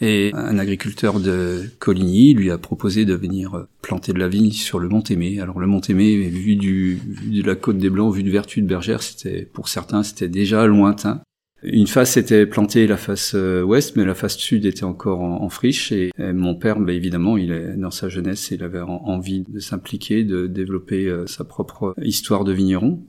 Et 0.00 0.30
un 0.34 0.58
agriculteur 0.58 1.20
de 1.20 1.64
Coligny 1.78 2.32
lui 2.32 2.50
a 2.50 2.56
proposé 2.56 3.04
de 3.04 3.14
venir 3.14 3.66
planter 3.82 4.14
de 4.14 4.18
la 4.18 4.28
vigne 4.28 4.50
sur 4.50 4.78
le 4.78 4.88
Mont-Aimé. 4.88 5.40
Alors 5.40 5.60
le 5.60 5.66
Mont-Aimé, 5.66 6.16
vu, 6.16 6.56
du, 6.56 6.94
vu 6.94 7.42
de 7.42 7.46
la 7.46 7.54
côte 7.54 7.76
des 7.76 7.90
Blancs, 7.90 8.14
vu 8.14 8.22
de 8.22 8.30
Vertu 8.30 8.62
de 8.62 8.66
Bergère, 8.66 9.02
c'était 9.02 9.42
pour 9.42 9.68
certains 9.68 10.02
c'était 10.02 10.28
déjà 10.28 10.66
lointain. 10.66 11.20
Une 11.62 11.86
face 11.86 12.16
était 12.16 12.46
plantée, 12.46 12.86
la 12.86 12.96
face 12.96 13.32
euh, 13.34 13.62
ouest, 13.62 13.94
mais 13.94 14.06
la 14.06 14.14
face 14.14 14.38
sud 14.38 14.64
était 14.64 14.84
encore 14.84 15.20
en, 15.20 15.48
friche. 15.50 15.92
Et, 15.92 16.10
mon 16.18 16.54
père, 16.54 16.80
bah, 16.80 16.92
évidemment, 16.92 17.36
il 17.36 17.52
est 17.52 17.76
dans 17.76 17.90
sa 17.90 18.08
jeunesse, 18.08 18.50
il 18.50 18.62
avait 18.62 18.80
envie 18.80 19.42
de 19.46 19.58
s'impliquer, 19.58 20.24
de 20.24 20.46
développer 20.46 21.06
euh, 21.06 21.26
sa 21.26 21.44
propre 21.44 21.94
histoire 22.02 22.44
de 22.44 22.52
vigneron. 22.52 23.04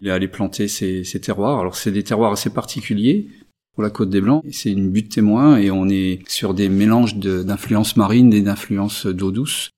Il 0.00 0.08
est 0.08 0.12
allé 0.12 0.28
planter 0.28 0.68
ses, 0.68 1.02
terroirs. 1.20 1.58
Alors 1.58 1.74
c'est 1.74 1.90
des 1.90 2.02
terroirs 2.02 2.32
assez 2.32 2.50
particuliers 2.50 3.28
pour 3.76 3.82
la 3.82 3.90
Côte 3.90 4.08
des 4.08 4.22
Blancs. 4.22 4.42
C'est 4.50 4.72
une 4.72 4.90
butte 4.90 5.12
témoin 5.12 5.58
et 5.58 5.70
on 5.70 5.86
est 5.88 6.20
sur 6.28 6.54
des 6.54 6.70
mélanges 6.70 7.16
d'influences 7.16 7.96
marines 7.96 8.32
et 8.32 8.40
d'influences 8.40 9.06
d'eau 9.06 9.30
douce. 9.30 9.70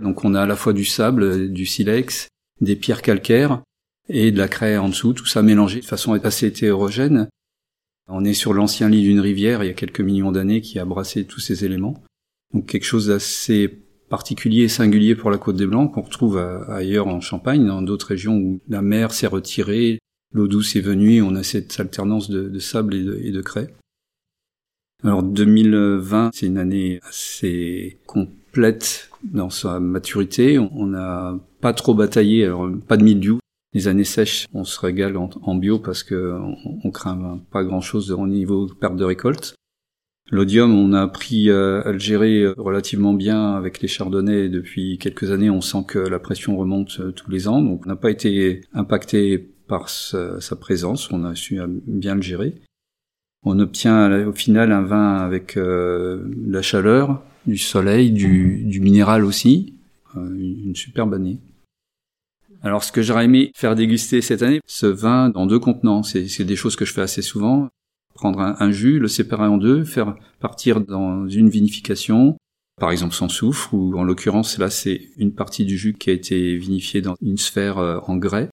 Donc 0.00 0.26
on 0.26 0.34
a 0.34 0.42
à 0.42 0.46
la 0.46 0.56
fois 0.56 0.74
du 0.74 0.84
sable, 0.84 1.50
du 1.50 1.64
silex, 1.64 2.28
des 2.60 2.76
pierres 2.76 3.00
calcaires 3.00 3.62
et 4.10 4.30
de 4.30 4.36
la 4.36 4.46
craie 4.46 4.76
en 4.76 4.90
dessous, 4.90 5.14
tout 5.14 5.24
ça 5.24 5.42
mélangé 5.42 5.80
de 5.80 5.86
façon 5.86 6.12
assez 6.12 6.46
hétérogène. 6.46 7.28
On 8.08 8.26
est 8.26 8.34
sur 8.34 8.52
l'ancien 8.52 8.90
lit 8.90 9.02
d'une 9.02 9.20
rivière 9.20 9.64
il 9.64 9.68
y 9.68 9.70
a 9.70 9.74
quelques 9.74 10.02
millions 10.02 10.32
d'années 10.32 10.60
qui 10.60 10.78
a 10.78 10.84
brassé 10.84 11.24
tous 11.24 11.40
ces 11.40 11.64
éléments. 11.64 12.04
Donc 12.52 12.66
quelque 12.66 12.84
chose 12.84 13.06
d'assez 13.06 13.68
particulier 14.10 14.64
et 14.64 14.68
singulier 14.68 15.14
pour 15.14 15.30
la 15.30 15.38
Côte 15.38 15.56
des 15.56 15.66
Blancs 15.66 15.92
qu'on 15.94 16.02
retrouve 16.02 16.36
ailleurs 16.68 17.08
en 17.08 17.22
Champagne, 17.22 17.66
dans 17.66 17.80
d'autres 17.80 18.08
régions 18.08 18.36
où 18.36 18.60
la 18.68 18.82
mer 18.82 19.12
s'est 19.12 19.26
retirée, 19.26 19.98
l'eau 20.32 20.48
douce 20.48 20.76
est 20.76 20.80
venue 20.80 21.22
on 21.22 21.34
a 21.34 21.42
cette 21.42 21.78
alternance 21.80 22.30
de, 22.30 22.58
sable 22.58 22.94
et 22.94 23.30
de, 23.30 23.40
craie. 23.40 23.74
Alors 25.04 25.22
2020, 25.22 26.30
c'est 26.32 26.46
une 26.46 26.58
année 26.58 27.00
assez 27.06 27.98
complète 28.06 29.10
dans 29.22 29.50
sa 29.50 29.78
maturité. 29.78 30.58
On 30.58 30.86
n'a 30.86 31.38
pas 31.60 31.72
trop 31.72 31.94
bataillé, 31.94 32.44
alors 32.44 32.70
pas 32.88 32.96
de 32.96 33.04
mildiou, 33.04 33.38
les 33.76 33.88
années 33.88 34.04
sèches, 34.04 34.46
on 34.54 34.64
se 34.64 34.80
régale 34.80 35.16
en, 35.18 35.54
bio 35.54 35.78
parce 35.78 36.02
que 36.02 36.38
on, 36.82 36.90
craint 36.90 37.40
pas 37.50 37.62
grand 37.62 37.82
chose 37.82 38.10
au 38.10 38.26
niveau 38.26 38.66
perte 38.68 38.96
de 38.96 39.04
récolte. 39.04 39.54
L'odium, 40.30 40.74
on 40.74 40.92
a 40.94 41.02
appris 41.02 41.50
à 41.50 41.92
le 41.92 41.98
gérer 41.98 42.46
relativement 42.56 43.12
bien 43.12 43.52
avec 43.52 43.82
les 43.82 43.86
chardonnays. 43.86 44.48
Depuis 44.48 44.96
quelques 44.98 45.30
années, 45.30 45.50
on 45.50 45.60
sent 45.60 45.84
que 45.86 45.98
la 45.98 46.18
pression 46.18 46.56
remonte 46.56 47.14
tous 47.14 47.30
les 47.30 47.48
ans, 47.48 47.60
donc 47.60 47.82
on 47.84 47.88
n'a 47.88 47.96
pas 47.96 48.10
été 48.10 48.62
impacté 48.72 49.50
par 49.68 49.88
sa, 49.88 50.56
présence. 50.60 51.10
On 51.10 51.24
a 51.24 51.34
su 51.34 51.60
bien 51.86 52.14
le 52.14 52.22
gérer. 52.22 52.54
On 53.44 53.58
obtient 53.58 54.26
au 54.26 54.32
final 54.32 54.72
un 54.72 54.82
vin 54.82 55.16
avec 55.16 55.56
la 55.56 56.62
chaleur, 56.62 57.22
du 57.46 57.58
soleil, 57.58 58.10
du, 58.10 58.64
du 58.64 58.80
minéral 58.80 59.24
aussi. 59.24 59.74
une 60.14 60.74
superbe 60.74 61.14
année. 61.14 61.38
Alors 62.62 62.82
ce 62.82 62.90
que 62.90 63.00
j'aurais 63.02 63.26
aimé 63.26 63.52
faire 63.54 63.76
déguster 63.76 64.20
cette 64.22 64.42
année, 64.42 64.60
ce 64.66 64.86
vin 64.86 65.28
dans 65.28 65.46
deux 65.46 65.60
contenants, 65.60 66.02
c'est 66.02 66.44
des 66.44 66.56
choses 66.56 66.74
que 66.74 66.84
je 66.84 66.92
fais 66.92 67.02
assez 67.02 67.22
souvent. 67.22 67.68
Prendre 68.14 68.40
un, 68.40 68.70
jus, 68.72 68.98
le 68.98 69.08
séparer 69.08 69.46
en 69.46 69.58
deux, 69.58 69.84
faire 69.84 70.16
partir 70.40 70.80
dans 70.80 71.28
une 71.28 71.50
vinification, 71.50 72.36
par 72.80 72.90
exemple 72.90 73.14
sans 73.14 73.28
soufre, 73.28 73.74
ou 73.74 73.96
en 73.96 74.02
l'occurrence 74.02 74.58
là 74.58 74.70
c'est 74.70 75.10
une 75.18 75.32
partie 75.32 75.64
du 75.64 75.76
jus 75.76 75.92
qui 75.92 76.10
a 76.10 76.14
été 76.14 76.56
vinifiée 76.56 77.02
dans 77.02 77.14
une 77.20 77.36
sphère 77.36 77.78
euh, 77.78 77.98
en 78.06 78.16
grès. 78.16 78.48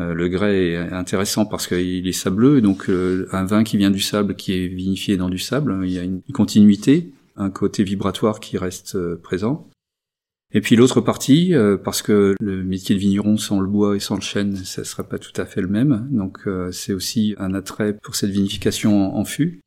Euh, 0.00 0.14
le 0.14 0.28
grès 0.28 0.70
est 0.70 0.76
intéressant 0.76 1.46
parce 1.46 1.66
qu'il 1.66 2.08
est 2.08 2.12
sableux, 2.12 2.60
donc 2.60 2.88
euh, 2.88 3.28
un 3.32 3.44
vin 3.44 3.62
qui 3.62 3.76
vient 3.76 3.90
du 3.90 4.00
sable 4.00 4.34
qui 4.34 4.52
est 4.52 4.66
vinifié 4.66 5.16
dans 5.16 5.28
du 5.28 5.38
sable, 5.38 5.80
il 5.84 5.92
y 5.92 5.98
a 5.98 6.02
une 6.02 6.22
continuité, 6.32 7.12
un 7.36 7.50
côté 7.50 7.84
vibratoire 7.84 8.40
qui 8.40 8.58
reste 8.58 8.98
présent. 9.16 9.70
Et 10.52 10.60
puis 10.60 10.74
l'autre 10.74 11.00
partie, 11.00 11.54
euh, 11.54 11.76
parce 11.76 12.02
que 12.02 12.34
le 12.40 12.64
métier 12.64 12.94
de 12.94 13.00
vigneron 13.00 13.36
sans 13.36 13.60
le 13.60 13.68
bois 13.68 13.94
et 13.96 14.00
sans 14.00 14.16
le 14.16 14.20
chêne, 14.20 14.56
ça 14.56 14.82
serait 14.82 15.06
pas 15.06 15.18
tout 15.18 15.38
à 15.40 15.46
fait 15.46 15.60
le 15.60 15.68
même. 15.68 16.08
Donc 16.10 16.40
euh, 16.46 16.72
c'est 16.72 16.92
aussi 16.92 17.34
un 17.38 17.54
attrait 17.54 17.96
pour 18.02 18.16
cette 18.16 18.30
vinification 18.30 19.16
en, 19.16 19.24
fût. 19.24 19.60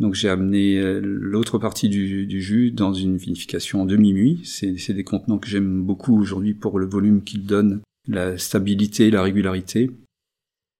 Donc 0.00 0.14
j'ai 0.14 0.28
amené 0.28 0.78
euh, 0.78 1.00
l'autre 1.00 1.58
partie 1.58 1.88
du, 1.88 2.26
du, 2.26 2.42
jus 2.42 2.72
dans 2.72 2.92
une 2.92 3.18
vinification 3.18 3.82
en 3.82 3.86
demi-muit. 3.86 4.40
C'est 4.44 4.92
des 4.92 5.04
contenants 5.04 5.38
que 5.38 5.48
j'aime 5.48 5.82
beaucoup 5.82 6.18
aujourd'hui 6.18 6.54
pour 6.54 6.80
le 6.80 6.86
volume 6.86 7.22
qu'ils 7.22 7.46
donnent, 7.46 7.80
la 8.08 8.38
stabilité, 8.38 9.10
la 9.10 9.22
régularité, 9.22 9.90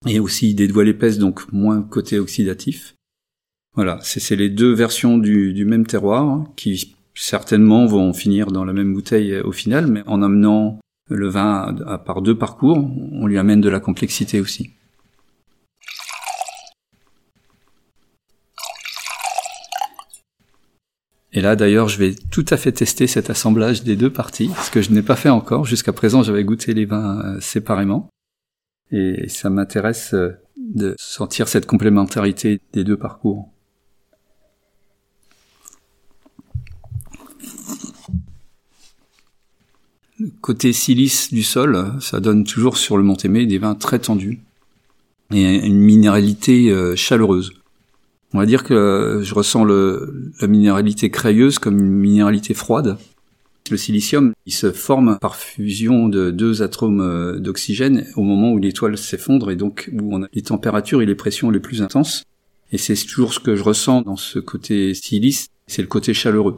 et 0.07 0.19
aussi 0.19 0.55
des 0.55 0.69
doigts 0.69 0.87
épaisses, 0.87 1.19
donc 1.19 1.53
moins 1.53 1.83
côté 1.83 2.19
oxydatif. 2.19 2.95
Voilà, 3.75 3.99
c'est 4.03 4.37
les 4.37 4.49
deux 4.49 4.73
versions 4.73 5.19
du, 5.19 5.65
même 5.65 5.87
terroir 5.87 6.25
hein, 6.25 6.53
qui 6.57 6.97
certainement 7.15 7.87
vont 7.87 8.12
finir 8.12 8.50
dans 8.50 8.65
la 8.65 8.73
même 8.73 8.93
bouteille 8.93 9.39
au 9.41 9.53
final, 9.53 9.87
mais 9.87 10.03
en 10.07 10.23
amenant 10.23 10.81
le 11.09 11.29
vin 11.29 11.75
par 12.05 12.23
deux 12.23 12.37
parcours, 12.37 12.79
on 13.12 13.27
lui 13.27 13.39
amène 13.39 13.61
de 13.61 13.69
la 13.69 13.81
complexité 13.81 14.41
aussi. 14.41 14.71
Et 21.33 21.41
là, 21.41 21.55
d'ailleurs, 21.55 21.89
je 21.89 21.99
vais 21.99 22.15
tout 22.31 22.45
à 22.51 22.57
fait 22.57 22.73
tester 22.73 23.07
cet 23.07 23.31
assemblage 23.31 23.85
des 23.85 23.97
deux 23.97 24.13
parties, 24.13 24.51
ce 24.65 24.71
que 24.71 24.83
je 24.83 24.91
n'ai 24.91 25.03
pas 25.03 25.17
fait 25.17 25.29
encore. 25.29 25.65
Jusqu'à 25.65 25.93
présent, 25.93 26.23
j'avais 26.23 26.43
goûté 26.43 26.75
les 26.75 26.87
vins 26.87 27.21
euh, 27.25 27.41
séparément. 27.41 28.11
Et 28.91 29.29
ça 29.29 29.49
m'intéresse 29.49 30.15
euh, 30.15 30.33
de 30.57 30.95
sentir 30.99 31.47
cette 31.47 31.67
complémentarité 31.67 32.61
des 32.73 32.85
deux 32.85 32.97
parcours. 32.97 33.51
côté 40.41 40.73
silice 40.73 41.33
du 41.33 41.43
sol, 41.43 41.93
ça 42.01 42.21
donne 42.21 42.45
toujours 42.45 42.77
sur 42.77 42.97
le 42.97 43.03
Montémé 43.03 43.47
des 43.47 43.59
vins 43.59 43.75
très 43.75 43.99
tendus 43.99 44.41
et 45.33 45.67
une 45.67 45.79
minéralité 45.79 46.71
euh, 46.71 46.97
chaleureuse. 46.97 47.53
On 48.33 48.39
va 48.39 48.47
dire 48.47 48.63
que 48.63 49.21
je 49.23 49.35
ressens 49.35 49.65
le, 49.65 50.33
la 50.41 50.47
minéralité 50.47 51.11
crayeuse 51.11 51.59
comme 51.59 51.79
une 51.81 51.91
minéralité 51.91 52.55
froide. 52.55 52.97
Le 53.71 53.77
silicium, 53.77 54.33
il 54.47 54.53
se 54.53 54.73
forme 54.73 55.19
par 55.21 55.37
fusion 55.37 56.09
de 56.09 56.31
deux 56.31 56.63
atomes 56.63 57.01
euh, 57.01 57.39
d'oxygène 57.39 58.07
au 58.17 58.23
moment 58.23 58.53
où 58.53 58.59
l'étoile 58.59 58.99
s'effondre 58.99 59.51
et 59.51 59.57
donc 59.57 59.91
où 59.93 60.15
on 60.15 60.25
a 60.25 60.29
les 60.33 60.43
températures 60.43 61.03
et 61.03 61.07
les 61.07 61.15
pressions 61.15 61.51
les 61.51 61.61
plus 61.61 61.83
intenses. 61.83 62.25
Et 62.73 62.79
c'est 62.79 62.97
toujours 63.07 63.33
ce 63.33 63.41
que 63.41 63.55
je 63.55 63.63
ressens 63.63 64.03
dans 64.03 64.17
ce 64.17 64.39
côté 64.39 64.95
silice, 64.95 65.49
c'est 65.67 65.83
le 65.83 65.89
côté 65.89 66.15
chaleureux. 66.15 66.57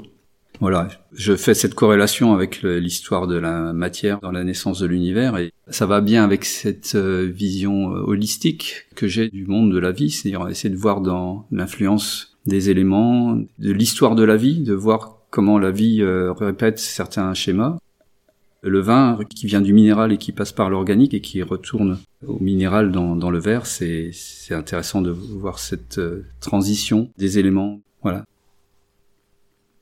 Voilà, 0.62 0.86
je 1.12 1.34
fais 1.34 1.54
cette 1.54 1.74
corrélation 1.74 2.32
avec 2.32 2.62
l'histoire 2.62 3.26
de 3.26 3.34
la 3.34 3.72
matière 3.72 4.20
dans 4.20 4.30
la 4.30 4.44
naissance 4.44 4.78
de 4.78 4.86
l'univers 4.86 5.36
et 5.36 5.52
ça 5.66 5.86
va 5.86 6.00
bien 6.00 6.22
avec 6.22 6.44
cette 6.44 6.94
euh, 6.94 7.28
vision 7.28 7.96
euh, 7.96 8.02
holistique 8.02 8.86
que 8.94 9.08
j'ai 9.08 9.28
du 9.28 9.44
monde 9.44 9.72
de 9.72 9.78
la 9.80 9.90
vie, 9.90 10.12
c'est-à-dire 10.12 10.48
essayer 10.48 10.72
de 10.72 10.78
voir 10.78 11.00
dans 11.00 11.48
l'influence 11.50 12.36
des 12.46 12.70
éléments, 12.70 13.34
de 13.58 13.72
l'histoire 13.72 14.14
de 14.14 14.22
la 14.22 14.36
vie, 14.36 14.60
de 14.60 14.72
voir 14.72 15.18
comment 15.30 15.58
la 15.58 15.72
vie 15.72 16.00
euh, 16.00 16.32
répète 16.32 16.78
certains 16.78 17.34
schémas. 17.34 17.76
Le 18.62 18.78
vin 18.78 19.18
qui 19.34 19.48
vient 19.48 19.62
du 19.62 19.72
minéral 19.72 20.12
et 20.12 20.16
qui 20.16 20.30
passe 20.30 20.52
par 20.52 20.70
l'organique 20.70 21.12
et 21.12 21.20
qui 21.20 21.42
retourne 21.42 21.98
au 22.24 22.38
minéral 22.38 22.92
dans, 22.92 23.16
dans 23.16 23.30
le 23.30 23.40
verre, 23.40 23.66
c'est 23.66 24.12
intéressant 24.50 25.02
de 25.02 25.10
voir 25.10 25.58
cette 25.58 26.00
transition 26.38 27.10
des 27.18 27.40
éléments. 27.40 27.80
Voilà. 28.04 28.24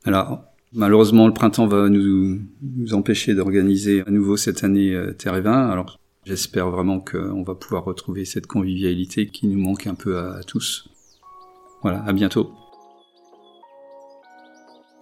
Alors, 0.05 0.50
Malheureusement, 0.73 1.27
le 1.27 1.33
printemps 1.33 1.67
va 1.67 1.89
nous, 1.89 2.39
nous 2.61 2.93
empêcher 2.93 3.35
d'organiser 3.35 4.03
à 4.07 4.09
nouveau 4.09 4.37
cette 4.37 4.63
année 4.63 4.93
euh, 4.93 5.11
Terre 5.11 5.35
et 5.35 5.41
Vin. 5.41 5.69
Alors, 5.69 5.99
j'espère 6.25 6.69
vraiment 6.69 7.01
qu'on 7.01 7.43
va 7.43 7.55
pouvoir 7.55 7.83
retrouver 7.83 8.23
cette 8.23 8.47
convivialité 8.47 9.27
qui 9.27 9.47
nous 9.47 9.59
manque 9.59 9.85
un 9.85 9.95
peu 9.95 10.17
à, 10.17 10.41
tous. 10.47 10.87
Voilà, 11.81 12.01
à 12.05 12.13
bientôt. 12.13 12.53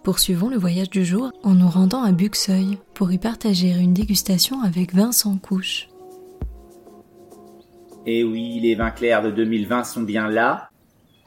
Poursuivons 0.02 0.48
le 0.48 0.56
voyage 0.56 0.90
du 0.90 1.04
jour 1.04 1.30
en 1.44 1.54
nous 1.54 1.68
rendant 1.68 2.02
à 2.02 2.10
Buxeuil 2.10 2.78
pour 2.94 3.12
y 3.12 3.18
partager 3.18 3.70
une 3.70 3.94
dégustation 3.94 4.62
avec 4.62 4.92
Vincent 4.92 5.38
Couche. 5.38 5.88
Et 8.06 8.20
eh 8.20 8.24
oui, 8.24 8.58
les 8.60 8.74
vins 8.74 8.90
clairs 8.90 9.22
de 9.22 9.30
2020 9.30 9.84
sont 9.84 10.02
bien 10.02 10.28
là. 10.28 10.70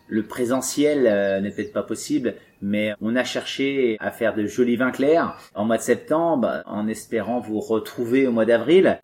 Le 0.08 0.24
présentiel 0.24 1.08
euh, 1.08 1.40
n'est 1.40 1.52
peut-être 1.52 1.72
pas 1.72 1.84
possible, 1.84 2.36
mais 2.64 2.96
on 3.02 3.18
a 3.18 3.26
cherché 3.26 3.98
à 4.00 4.10
faire 4.10 4.34
de 4.34 4.46
jolis 4.46 4.78
vins 4.78 4.92
clairs 4.92 5.38
en 5.54 5.66
mois 5.66 5.76
de 5.76 5.82
septembre 5.82 6.64
en 6.66 6.88
espérant 6.88 7.42
vous 7.42 7.60
retrouver 7.60 8.26
au 8.26 8.32
mois 8.32 8.46
d'avril. 8.46 9.02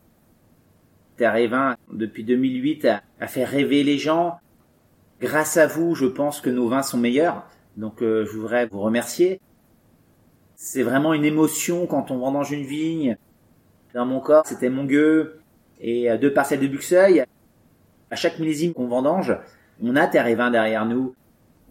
Terre 1.18 1.36
et 1.36 1.48
Vin, 1.48 1.75
depuis 1.92 2.24
2008, 2.24 2.88
a, 3.20 3.28
fait 3.28 3.44
rêver 3.44 3.84
les 3.84 3.98
gens. 3.98 4.38
Grâce 5.20 5.58
à 5.58 5.68
vous, 5.68 5.94
je 5.94 6.06
pense 6.06 6.39
que 6.39 6.50
nos 6.50 6.70
vins 6.70 6.84
sont 6.84 6.98
meilleurs. 6.98 7.46
Donc 7.75 8.01
euh, 8.01 8.25
je 8.25 8.38
voudrais 8.38 8.66
vous 8.68 8.80
remercier. 8.80 9.42
C'est 10.56 10.84
vraiment 10.84 11.13
une 11.13 11.25
émotion 11.25 11.86
quand 11.86 12.12
on 12.12 12.18
vendange 12.18 12.51
une 12.51 12.66
vigne. 12.66 13.18
Dans 13.94 14.06
mon 14.06 14.22
corps, 14.22 14.46
c'était 14.46 14.70
mon 14.70 14.86
gueux 14.86 15.42
et 15.82 16.10
euh, 16.10 16.18
deux 16.18 16.32
parcelles 16.32 16.62
de 16.62 16.68
Buxeuil. 16.68 17.25
À 18.10 18.16
chaque 18.16 18.39
millésime 18.39 18.74
qu'on 18.74 18.88
vendange, 18.88 19.38
on 19.84 19.98
a 19.98 20.08
Terre 20.08 20.28
et 20.28 20.36
Vin 20.36 20.50
derrière 20.50 20.86
nous 20.86 21.13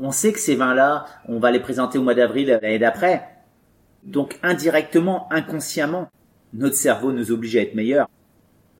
on 0.00 0.10
sait 0.10 0.32
que 0.32 0.38
ces 0.38 0.54
vins-là, 0.54 1.06
on 1.26 1.38
va 1.38 1.50
les 1.50 1.60
présenter 1.60 1.98
au 1.98 2.02
mois 2.02 2.14
d'avril 2.14 2.48
l'année 2.48 2.78
d'après. 2.78 3.28
Donc 4.04 4.38
indirectement, 4.42 5.30
inconsciemment, 5.32 6.08
notre 6.52 6.76
cerveau 6.76 7.12
nous 7.12 7.32
oblige 7.32 7.56
à 7.56 7.60
être 7.60 7.74
meilleur. 7.74 8.08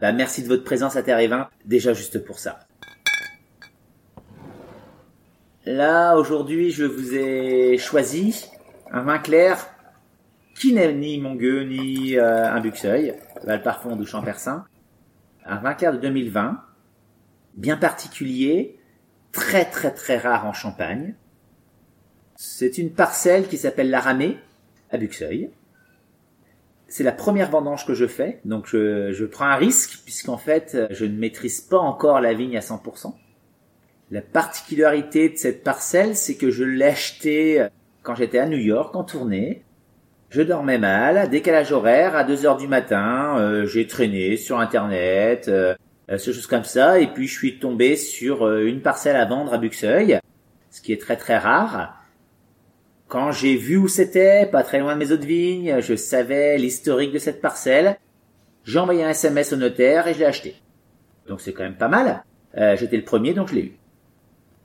Bah, 0.01 0.13
merci 0.13 0.43
de 0.43 0.49
votre 0.49 0.65
présence 0.65 0.97
à 0.97 1.03
Terre 1.03 1.19
et 1.19 1.27
Vin, 1.27 1.49
déjà 1.65 1.93
juste 1.93 2.25
pour 2.25 2.39
ça. 2.39 2.61
Là, 5.67 6.17
aujourd'hui, 6.17 6.71
je 6.71 6.85
vous 6.85 7.15
ai 7.15 7.77
choisi 7.79 8.47
un 8.91 9.03
vin 9.03 9.19
clair 9.19 9.67
qui 10.59 10.73
n'est 10.73 10.95
ni 10.95 11.19
Mongueux 11.19 11.65
ni 11.65 12.17
euh, 12.17 12.51
un 12.51 12.61
Buxeuil, 12.61 13.15
Valparfond 13.45 13.99
ou 13.99 14.07
Champersin. 14.07 14.65
Un 15.45 15.57
vin 15.57 15.75
clair 15.75 15.93
de 15.93 15.99
2020, 15.99 16.59
bien 17.55 17.77
particulier, 17.77 18.78
très 19.39 19.65
très 19.65 19.93
très 19.93 20.19
rare 20.19 20.47
en 20.47 20.53
Champagne. 20.53 21.15
C'est 22.37 22.79
une 22.79 22.91
parcelle 22.91 23.47
qui 23.49 23.57
s'appelle 23.57 23.91
la 23.91 24.01
Ramée, 24.01 24.37
à 24.91 24.99
Buxeuil. 24.99 25.51
C'est 26.89 27.05
la 27.05 27.13
première 27.13 27.51
vendange 27.51 27.87
que 27.87 27.95
je 27.95 28.07
fais, 28.07 28.41
donc 28.45 28.67
je, 28.67 29.13
je 29.13 29.25
prends 29.25 29.47
un 29.47 29.57
risque 29.57 30.01
puisqu'en 30.05 30.39
fait 30.39 30.77
je 30.91 31.05
ne 31.05 31.17
maîtrise 31.17 31.61
pas 31.61 31.79
encore 31.79 32.21
la 32.21 32.35
vigne 32.35 32.57
à 32.57 32.61
100%. 32.61 33.15
La 34.11 34.23
particularité 34.23 35.29
de 35.29 35.37
cette 35.37 35.63
parcelle, 35.63 36.17
c'est 36.17 36.37
que 36.37 36.51
je 36.51 36.65
l'ai 36.65 36.87
achetée 36.87 37.67
quand 38.03 38.15
j'étais 38.15 38.39
à 38.39 38.47
New 38.47 38.59
York 38.59 38.97
en 38.97 39.05
tournée. 39.05 39.63
Je 40.31 40.43
dormais 40.43 40.79
mal, 40.79 41.29
décalage 41.31 41.73
horaire, 41.73 42.17
à 42.17 42.25
2 42.25 42.45
heures 42.45 42.57
du 42.57 42.69
matin, 42.69 43.37
euh, 43.39 43.67
j'ai 43.67 43.87
traîné 43.87 44.37
sur 44.37 44.59
internet, 44.59 45.49
euh, 45.49 45.75
euh, 46.11 46.19
ce 46.19 46.33
chose 46.33 46.47
comme 46.47 46.65
ça. 46.65 47.01
Et 47.01 47.09
puis 47.09 47.27
je 47.27 47.35
suis 47.35 47.59
tombé 47.59 47.97
sur 47.97 48.47
euh, 48.47 48.67
une 48.67 48.81
parcelle 48.81 49.17
à 49.17 49.25
vendre 49.25 49.53
à 49.53 49.59
Buxeuil, 49.59 50.19
ce 50.71 50.81
qui 50.81 50.93
est 50.93 51.01
très 51.01 51.17
très 51.17 51.39
rare. 51.39 51.95
Quand 53.09 53.33
j'ai 53.33 53.57
vu 53.57 53.79
où 53.79 53.89
c'était, 53.89 54.47
pas 54.47 54.63
très 54.63 54.81
loin 54.81 54.95
de 54.95 54.99
mes 54.99 55.13
autres 55.13 55.27
vignes, 55.27 55.81
je 55.81 55.97
savais 55.97 56.59
l'historique 56.59 57.13
de 57.13 57.19
cette 57.19 57.41
parcelle. 57.41 57.97
J'ai 58.65 58.79
envoyé 58.79 59.03
un 59.03 59.11
SMS 59.11 59.55
au 59.55 59.57
notaire 59.57 60.07
et 60.09 60.15
je 60.15 60.19
l'ai 60.19 60.27
acheté. 60.27 60.57
Donc 61.27 61.41
c'est 61.41 61.53
quand 61.53 61.63
même 61.63 61.77
pas 61.77 61.89
mal. 61.89 62.25
Euh, 62.57 62.77
J'étais 62.77 62.97
le 62.97 63.05
premier, 63.05 63.33
donc 63.33 63.49
je 63.49 63.55
l'ai 63.55 63.65
eu. 63.65 63.79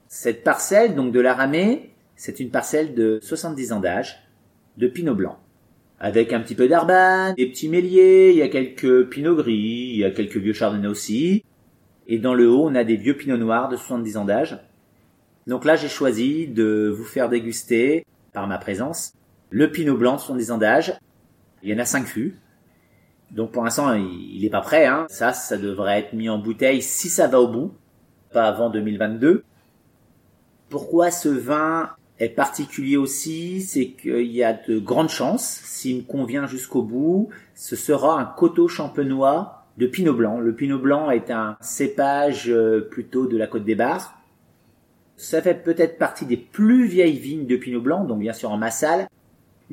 Cette 0.08 0.44
parcelle, 0.44 0.96
donc 0.96 1.12
de 1.12 1.20
la 1.20 1.34
ramée, 1.34 1.90
C'est 2.16 2.40
une 2.40 2.52
parcelle 2.52 2.94
de 2.94 3.20
70 3.22 3.74
ans 3.74 3.80
d'âge, 3.80 4.28
de 4.78 4.88
pinot 4.88 5.16
blanc. 5.16 5.40
Avec 6.04 6.34
un 6.34 6.42
petit 6.42 6.54
peu 6.54 6.68
d'arbane, 6.68 7.34
des 7.36 7.46
petits 7.46 7.70
méliers, 7.70 8.32
il 8.32 8.38
y 8.38 8.42
a 8.42 8.50
quelques 8.50 9.08
pinots 9.08 9.38
gris, 9.38 9.92
il 9.94 10.00
y 10.00 10.04
a 10.04 10.12
quelques 10.12 10.36
vieux 10.36 10.52
chardonnays 10.52 10.90
aussi. 10.90 11.46
Et 12.08 12.20
dans 12.20 12.34
le 12.34 12.50
haut, 12.50 12.68
on 12.68 12.76
a 12.76 12.84
des 12.84 12.98
vieux 12.98 13.16
pinots 13.16 13.38
noirs 13.38 13.70
de 13.70 13.78
70 13.78 14.18
ans 14.18 14.26
d'âge. 14.26 14.60
Donc 15.48 15.64
là, 15.64 15.78
j'ai 15.78 15.88
choisi 15.88 16.50
de 16.50 16.94
vous 16.94 17.06
faire 17.06 17.30
déguster, 17.30 18.06
par 18.34 18.48
ma 18.48 18.58
présence, 18.58 19.14
le 19.50 19.72
pinot 19.72 19.96
blanc 19.96 20.16
de 20.16 20.20
70 20.20 20.52
ans 20.52 20.58
d'âge. 20.58 21.00
Il 21.64 21.70
y 21.70 21.74
en 21.74 21.80
a 21.80 21.86
5 21.86 22.06
fûts. 22.06 22.38
Donc 23.32 23.54
pour 23.54 23.64
l'instant, 23.64 23.94
il 23.94 24.42
n'est 24.42 24.50
pas 24.50 24.60
prêt. 24.60 24.86
Hein. 24.86 25.06
Ça, 25.08 25.32
ça 25.32 25.58
devrait 25.58 26.00
être 26.00 26.12
mis 26.12 26.28
en 26.28 26.38
bouteille 26.38 26.82
si 26.82 27.08
ça 27.08 27.28
va 27.28 27.40
au 27.40 27.48
bout, 27.48 27.74
pas 28.34 28.50
avant 28.50 28.70
2022. 28.70 29.46
Pourquoi 30.68 31.12
ce 31.12 31.30
vin 31.30 31.92
particulier 32.30 32.98
aussi 32.98 33.62
C'est 33.62 33.88
qu'il 33.92 34.32
y 34.32 34.44
a 34.44 34.54
de 34.54 34.80
grandes 34.80 35.10
chances, 35.10 35.62
s'il 35.64 35.98
me 35.98 36.02
convient 36.02 36.48
jusqu'au 36.48 36.82
bout, 36.82 37.30
ce 37.56 37.76
sera 37.76 38.20
un 38.20 38.26
coteau 38.26 38.68
champenois 38.68 39.66
de 39.78 39.88
pinot 39.88 40.14
blanc. 40.14 40.40
Le 40.40 40.54
pinot 40.54 40.80
blanc 40.80 41.10
est 41.10 41.32
un 41.32 41.58
cépage 41.62 42.50
euh, 42.50 42.88
plutôt 42.92 43.26
de 43.28 43.38
la 43.38 43.48
côte 43.48 43.66
des 43.66 43.76
Bars. 43.76 44.20
Ça 45.16 45.42
fait 45.42 45.64
peut-être 45.64 45.98
partie 45.98 46.26
des 46.26 46.38
plus 46.38 46.86
vieilles 46.86 47.18
vignes 47.18 47.48
de 47.48 47.56
pinot 47.56 47.82
blanc, 47.82 48.04
donc 48.04 48.20
bien 48.20 48.34
sûr 48.34 48.52
en 48.52 48.58
massal, 48.58 49.08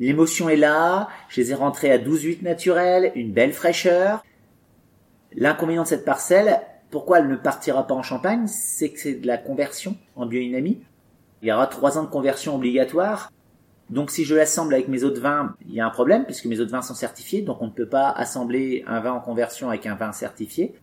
L'émotion 0.01 0.49
est 0.49 0.57
là, 0.57 1.09
je 1.29 1.41
les 1.41 1.51
ai 1.51 1.53
rentrés 1.53 1.91
à 1.91 1.99
12,8 1.99 2.43
naturel, 2.43 3.11
une 3.13 3.31
belle 3.31 3.53
fraîcheur. 3.53 4.23
L'inconvénient 5.35 5.83
de 5.83 5.87
cette 5.87 6.05
parcelle, 6.05 6.59
pourquoi 6.89 7.19
elle 7.19 7.27
ne 7.27 7.35
partira 7.35 7.85
pas 7.85 7.93
en 7.93 8.01
champagne, 8.01 8.47
c'est 8.47 8.89
que 8.89 8.99
c'est 8.99 9.13
de 9.13 9.27
la 9.27 9.37
conversion 9.37 9.95
en 10.15 10.25
biodynamie. 10.25 10.81
Il 11.41 11.49
y 11.49 11.51
aura 11.51 11.67
trois 11.67 11.97
ans 11.97 12.03
de 12.03 12.09
conversion 12.09 12.55
obligatoire. 12.55 13.31
Donc 13.89 14.09
si 14.09 14.23
je 14.23 14.35
l'assemble 14.35 14.73
avec 14.73 14.87
mes 14.87 15.03
autres 15.03 15.21
vins, 15.21 15.55
il 15.67 15.73
y 15.73 15.81
a 15.81 15.85
un 15.85 15.89
problème 15.89 16.25
puisque 16.25 16.45
mes 16.45 16.59
autres 16.59 16.71
vins 16.71 16.81
sont 16.81 16.93
certifiés, 16.93 17.41
donc 17.41 17.61
on 17.61 17.65
ne 17.65 17.71
peut 17.71 17.89
pas 17.89 18.09
assembler 18.09 18.83
un 18.87 19.01
vin 19.01 19.11
en 19.11 19.19
conversion 19.19 19.69
avec 19.69 19.85
un 19.85 19.95
vin 19.95 20.13
certifié. 20.13 20.73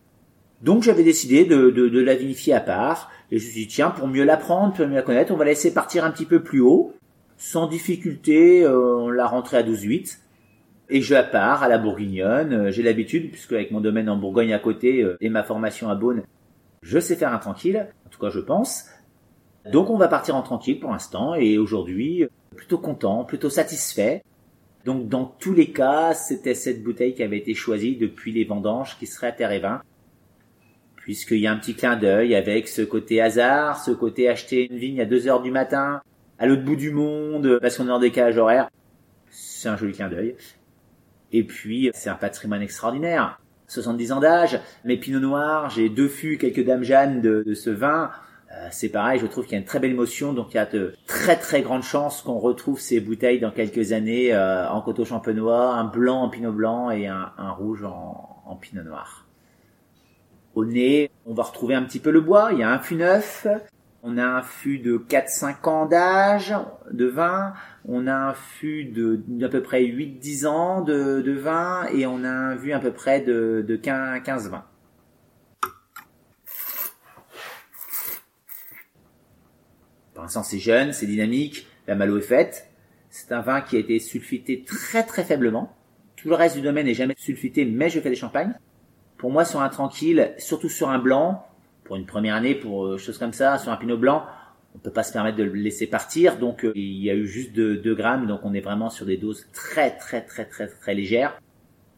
Donc 0.61 0.83
j'avais 0.83 1.03
décidé 1.03 1.45
de, 1.45 1.69
de 1.69 1.99
la 1.99 2.15
vinifier 2.15 2.53
à 2.53 2.59
part, 2.59 3.09
et 3.31 3.39
je 3.39 3.45
me 3.45 3.51
suis 3.51 3.61
dit 3.61 3.67
tiens, 3.67 3.89
pour 3.89 4.07
mieux 4.07 4.25
l'apprendre, 4.25 4.73
pour 4.73 4.85
mieux 4.85 4.95
la 4.95 5.01
connaître, 5.01 5.33
on 5.33 5.37
va 5.37 5.45
laisser 5.45 5.73
partir 5.73 6.03
un 6.03 6.11
petit 6.11 6.25
peu 6.25 6.43
plus 6.43 6.59
haut, 6.59 6.93
sans 7.39 7.67
difficulté, 7.67 8.63
euh, 8.63 8.97
on 8.97 9.09
l'a 9.09 9.25
rentré 9.25 9.57
à 9.57 9.63
12,8. 9.63 10.19
Et 10.89 11.01
je 11.01 11.15
pars 11.31 11.63
à 11.63 11.67
la 11.67 11.77
Bourguignonne. 11.77 12.53
Euh, 12.53 12.71
j'ai 12.71 12.83
l'habitude, 12.83 13.31
puisque 13.31 13.53
avec 13.53 13.71
mon 13.71 13.79
domaine 13.79 14.09
en 14.09 14.17
Bourgogne 14.17 14.53
à 14.53 14.59
côté 14.59 15.01
euh, 15.01 15.17
et 15.21 15.29
ma 15.29 15.43
formation 15.43 15.89
à 15.89 15.95
Beaune, 15.95 16.23
je 16.81 16.99
sais 16.99 17.15
faire 17.15 17.33
un 17.33 17.37
tranquille, 17.37 17.87
en 18.05 18.09
tout 18.09 18.19
cas 18.19 18.29
je 18.29 18.39
pense. 18.39 18.85
Donc 19.65 19.89
on 19.89 19.97
va 19.97 20.07
partir 20.07 20.35
en 20.35 20.41
tranquille 20.41 20.79
pour 20.79 20.91
l'instant 20.91 21.35
et 21.35 21.57
aujourd'hui 21.57 22.27
plutôt 22.55 22.77
content, 22.77 23.23
plutôt 23.23 23.49
satisfait. 23.49 24.23
Donc 24.85 25.09
dans 25.09 25.25
tous 25.25 25.53
les 25.53 25.71
cas, 25.71 26.13
c'était 26.13 26.53
cette 26.53 26.83
bouteille 26.83 27.13
qui 27.13 27.23
avait 27.23 27.37
été 27.37 27.53
choisie 27.53 27.95
depuis 27.95 28.31
les 28.31 28.45
vendanges 28.45 28.97
qui 28.97 29.07
serait 29.07 29.27
à 29.27 29.31
terre 29.31 29.51
et 29.51 29.59
vin. 29.59 29.81
Puisqu'il 30.95 31.39
y 31.39 31.47
a 31.47 31.51
un 31.51 31.57
petit 31.57 31.75
clin 31.75 31.95
d'œil 31.95 32.35
avec 32.35 32.67
ce 32.67 32.81
côté 32.81 33.21
hasard, 33.21 33.83
ce 33.83 33.91
côté 33.91 34.29
acheter 34.29 34.67
une 34.69 34.77
vigne 34.77 35.01
à 35.01 35.05
2 35.05 35.27
heures 35.27 35.41
du 35.41 35.51
matin, 35.51 36.01
à 36.37 36.45
l'autre 36.45 36.63
bout 36.63 36.75
du 36.75 36.91
monde 36.91 37.59
parce 37.61 37.77
qu'on 37.77 37.87
est 37.87 37.91
en 37.91 37.99
décalage 37.99 38.37
horaire. 38.37 38.69
C'est 39.29 39.69
un 39.69 39.77
joli 39.77 39.93
clin 39.93 40.09
d'œil. 40.09 40.35
Et 41.31 41.43
puis, 41.43 41.91
c'est 41.93 42.09
un 42.09 42.15
patrimoine 42.15 42.61
extraordinaire. 42.61 43.39
70 43.67 44.11
ans 44.13 44.19
d'âge, 44.19 44.59
mes 44.83 44.97
pinots 44.97 45.19
noirs, 45.19 45.69
j'ai 45.69 45.89
deux 45.89 46.07
fûts, 46.07 46.37
quelques 46.37 46.65
dames 46.65 46.83
Jeanne 46.83 47.21
de, 47.21 47.53
ce 47.53 47.69
vin. 47.69 48.09
Euh, 48.51 48.67
c'est 48.71 48.89
pareil, 48.89 49.19
je 49.19 49.27
trouve 49.27 49.43
qu'il 49.43 49.53
y 49.53 49.55
a 49.55 49.59
une 49.59 49.65
très 49.65 49.79
belle 49.79 49.91
émotion, 49.91 50.33
donc 50.33 50.53
il 50.53 50.55
y 50.55 50.59
a 50.59 50.65
de 50.65 50.95
très 51.05 51.35
très 51.35 51.61
grandes 51.61 51.83
chances 51.83 52.23
qu'on 52.23 52.39
retrouve 52.39 52.79
ces 52.79 52.99
bouteilles 52.99 53.39
dans 53.39 53.51
quelques 53.51 53.91
années 53.91 54.33
euh, 54.33 54.67
en 54.69 54.81
coteau 54.81 55.05
champenois, 55.05 55.75
un 55.75 55.83
blanc 55.83 56.23
en 56.23 56.29
pinot 56.29 56.51
blanc 56.51 56.89
et 56.89 57.05
un, 57.05 57.51
rouge 57.51 57.83
en, 57.83 58.41
en 58.45 58.55
pinot 58.55 58.83
noir. 58.83 59.27
Au 60.55 60.65
nez, 60.65 61.11
on 61.27 61.35
va 61.35 61.43
retrouver 61.43 61.75
un 61.75 61.83
petit 61.83 61.99
peu 61.99 62.09
le 62.09 62.21
bois, 62.21 62.49
il 62.51 62.59
y 62.59 62.63
a 62.63 62.71
un 62.71 62.79
fût 62.79 62.95
neuf, 62.95 63.45
on 64.01 64.17
a 64.17 64.25
un 64.25 64.41
fût 64.41 64.79
de 64.79 64.97
4-5 64.97 65.69
ans 65.69 65.85
d'âge 65.85 66.55
de 66.91 67.05
vin, 67.05 67.53
on 67.87 68.07
a 68.07 68.15
un 68.15 68.33
fût 68.33 68.85
de 68.85 69.21
d'à 69.27 69.49
peu 69.49 69.61
près 69.61 69.83
8-10 69.83 70.47
ans 70.47 70.81
de, 70.81 71.31
vin 71.33 71.85
et 71.93 72.07
on 72.07 72.23
a 72.23 72.29
un 72.29 72.55
vu 72.55 72.73
à 72.73 72.79
peu 72.79 72.91
près 72.91 73.21
de, 73.21 73.63
de 73.67 73.77
15-20. 73.77 74.61
C'est 80.29 80.59
jeune, 80.59 80.93
c'est 80.93 81.05
dynamique, 81.05 81.67
la 81.87 81.95
malo 81.95 82.17
est 82.17 82.21
faite. 82.21 82.69
C'est 83.09 83.31
un 83.31 83.41
vin 83.41 83.61
qui 83.61 83.75
a 83.75 83.79
été 83.79 83.99
sulfité 83.99 84.63
très 84.63 85.03
très 85.03 85.23
faiblement. 85.23 85.75
Tout 86.15 86.29
le 86.29 86.35
reste 86.35 86.55
du 86.55 86.61
domaine 86.61 86.85
n'est 86.85 86.93
jamais 86.93 87.15
sulfité, 87.17 87.65
mais 87.65 87.89
je 87.89 87.99
fais 87.99 88.09
des 88.09 88.15
champagnes. 88.15 88.53
Pour 89.17 89.31
moi, 89.31 89.45
sur 89.45 89.61
un 89.61 89.69
tranquille, 89.69 90.33
surtout 90.37 90.69
sur 90.69 90.89
un 90.89 90.99
blanc, 90.99 91.45
pour 91.83 91.95
une 91.95 92.05
première 92.05 92.35
année, 92.35 92.55
pour 92.55 92.85
euh, 92.85 92.97
choses 92.97 93.17
comme 93.17 93.33
ça, 93.33 93.57
sur 93.57 93.71
un 93.71 93.77
pinot 93.77 93.97
blanc, 93.97 94.25
on 94.75 94.79
peut 94.79 94.91
pas 94.91 95.03
se 95.03 95.11
permettre 95.11 95.37
de 95.37 95.43
le 95.43 95.53
laisser 95.53 95.87
partir. 95.87 96.37
Donc 96.37 96.63
euh, 96.63 96.71
il 96.75 97.03
y 97.03 97.09
a 97.09 97.15
eu 97.15 97.25
juste 97.25 97.53
2, 97.53 97.95
grammes, 97.95 98.27
donc 98.27 98.41
on 98.43 98.53
est 98.53 98.61
vraiment 98.61 98.89
sur 98.89 99.05
des 99.05 99.17
doses 99.17 99.47
très 99.53 99.97
très 99.97 100.21
très 100.21 100.45
très 100.45 100.67
très 100.67 100.93
légères. 100.93 101.39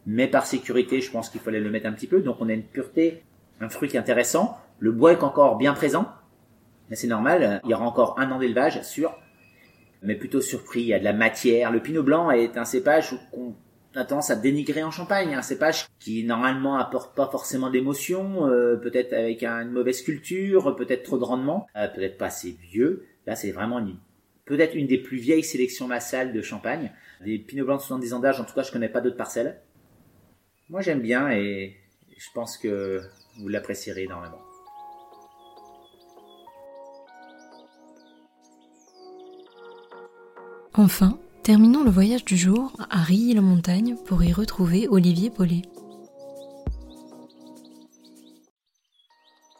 Mais 0.06 0.26
par 0.26 0.46
sécurité, 0.46 1.00
je 1.00 1.10
pense 1.10 1.28
qu'il 1.28 1.40
fallait 1.40 1.60
le 1.60 1.70
mettre 1.70 1.86
un 1.86 1.92
petit 1.92 2.06
peu. 2.06 2.22
Donc 2.22 2.36
on 2.40 2.48
a 2.48 2.52
une 2.52 2.64
pureté, 2.64 3.22
un 3.60 3.68
fruit 3.68 3.88
qui 3.88 3.96
est 3.96 4.00
intéressant. 4.00 4.58
Le 4.78 4.90
bois 4.90 5.12
est 5.12 5.22
encore 5.22 5.58
bien 5.58 5.74
présent. 5.74 6.08
Mais 6.92 6.96
c'est 6.96 7.06
normal, 7.06 7.62
il 7.64 7.70
y 7.70 7.72
aura 7.72 7.86
encore 7.86 8.20
un 8.20 8.30
an 8.32 8.38
d'élevage 8.38 8.82
sûr. 8.82 9.18
Mais 10.02 10.14
plutôt 10.14 10.42
surpris, 10.42 10.82
il 10.82 10.88
y 10.88 10.92
a 10.92 10.98
de 10.98 11.04
la 11.04 11.14
matière. 11.14 11.72
Le 11.72 11.80
pinot 11.80 12.02
blanc 12.02 12.30
est 12.30 12.58
un 12.58 12.66
cépage 12.66 13.16
qu'on 13.32 13.54
on 13.94 13.98
a 13.98 14.04
tendance 14.04 14.28
à 14.28 14.36
dénigrer 14.36 14.82
en 14.82 14.90
champagne, 14.90 15.34
un 15.34 15.40
cépage 15.40 15.86
qui 15.98 16.22
normalement 16.24 16.76
apporte 16.76 17.16
pas 17.16 17.30
forcément 17.30 17.70
d'émotion, 17.70 18.46
euh, 18.46 18.76
peut-être 18.76 19.14
avec 19.14 19.42
une 19.42 19.70
mauvaise 19.70 20.02
culture, 20.02 20.76
peut-être 20.76 21.02
trop 21.02 21.16
de 21.16 21.24
rendement, 21.24 21.66
euh, 21.76 21.88
peut-être 21.88 22.18
pas 22.18 22.26
assez 22.26 22.58
vieux. 22.60 23.06
Là, 23.26 23.36
c'est 23.36 23.52
vraiment 23.52 23.78
une, 23.78 23.96
peut-être 24.44 24.74
une 24.74 24.86
des 24.86 24.98
plus 24.98 25.16
vieilles 25.16 25.44
sélections 25.44 25.86
massales 25.86 26.34
de 26.34 26.42
champagne. 26.42 26.92
Des 27.24 27.38
pinots 27.38 27.64
blancs 27.64 27.80
de 27.80 27.84
70 27.84 28.12
ans 28.12 28.20
d'âge, 28.20 28.38
en 28.38 28.44
tout 28.44 28.54
cas, 28.54 28.64
je 28.64 28.70
connais 28.70 28.90
pas 28.90 29.00
d'autres 29.00 29.16
parcelles. 29.16 29.62
Moi, 30.68 30.82
j'aime 30.82 31.00
bien 31.00 31.30
et 31.30 31.74
je 32.18 32.28
pense 32.34 32.58
que 32.58 33.00
vous 33.38 33.48
l'apprécierez 33.48 34.02
énormément. 34.02 34.51
Enfin, 40.74 41.18
Terminons 41.42 41.82
le 41.82 41.90
voyage 41.90 42.24
du 42.24 42.36
jour 42.36 42.72
à 42.88 43.02
Rilly-la-Montagne 43.02 43.96
pour 44.06 44.22
y 44.22 44.32
retrouver 44.32 44.86
Olivier 44.88 45.28
Paulet. 45.28 45.62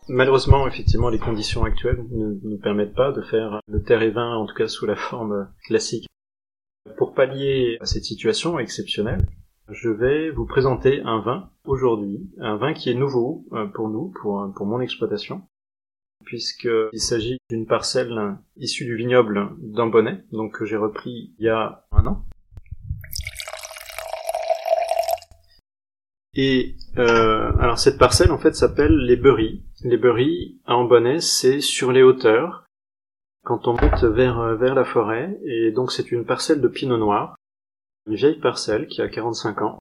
Malheureusement, 0.08 0.68
effectivement, 0.68 1.08
les 1.08 1.18
conditions 1.18 1.64
actuelles 1.64 2.06
ne 2.12 2.38
nous 2.48 2.58
permettent 2.58 2.94
pas 2.94 3.10
de 3.10 3.20
faire 3.20 3.58
le 3.66 3.82
terre 3.82 4.02
et 4.02 4.12
vin, 4.12 4.36
en 4.36 4.46
tout 4.46 4.54
cas 4.54 4.68
sous 4.68 4.86
la 4.86 4.94
forme 4.94 5.48
classique. 5.64 6.06
Pour 6.98 7.14
pallier 7.14 7.78
à 7.80 7.86
cette 7.86 8.04
situation 8.04 8.60
exceptionnelle, 8.60 9.26
je 9.68 9.88
vais 9.88 10.30
vous 10.30 10.46
présenter 10.46 11.00
un 11.04 11.20
vin 11.20 11.50
aujourd'hui, 11.64 12.30
un 12.38 12.58
vin 12.58 12.74
qui 12.74 12.90
est 12.90 12.94
nouveau 12.94 13.44
euh, 13.54 13.66
pour 13.66 13.88
nous, 13.88 14.12
pour, 14.22 14.52
pour 14.54 14.66
mon 14.66 14.80
exploitation, 14.80 15.42
puisqu'il 16.24 17.00
s'agit 17.00 17.38
d'une 17.50 17.66
parcelle 17.66 18.36
issue 18.56 18.84
du 18.84 18.96
vignoble 18.96 19.50
d'Ambonnet, 19.58 20.24
donc 20.32 20.58
que 20.58 20.64
j'ai 20.64 20.76
repris 20.76 21.34
il 21.38 21.44
y 21.44 21.48
a 21.48 21.84
un 21.92 22.06
an. 22.06 22.24
Et 26.34 26.76
euh, 26.96 27.52
alors 27.58 27.78
cette 27.78 27.98
parcelle 27.98 28.32
en 28.32 28.38
fait 28.38 28.54
s'appelle 28.54 28.96
les 28.96 29.16
Beurries. 29.16 29.62
Les 29.84 29.98
Beurries 29.98 30.60
à 30.64 30.76
Ambonnet, 30.76 31.20
c'est 31.20 31.60
sur 31.60 31.92
les 31.92 32.02
hauteurs 32.02 32.64
quand 33.44 33.66
on 33.68 33.72
monte 33.72 34.04
vers 34.04 34.56
vers 34.56 34.74
la 34.74 34.84
forêt 34.84 35.38
et 35.44 35.72
donc 35.72 35.92
c'est 35.92 36.12
une 36.12 36.24
parcelle 36.24 36.60
de 36.60 36.68
pinot 36.68 36.96
noir, 36.96 37.34
une 38.06 38.14
vieille 38.14 38.38
parcelle 38.38 38.86
qui 38.86 39.02
a 39.02 39.08
45 39.08 39.62
ans 39.62 39.78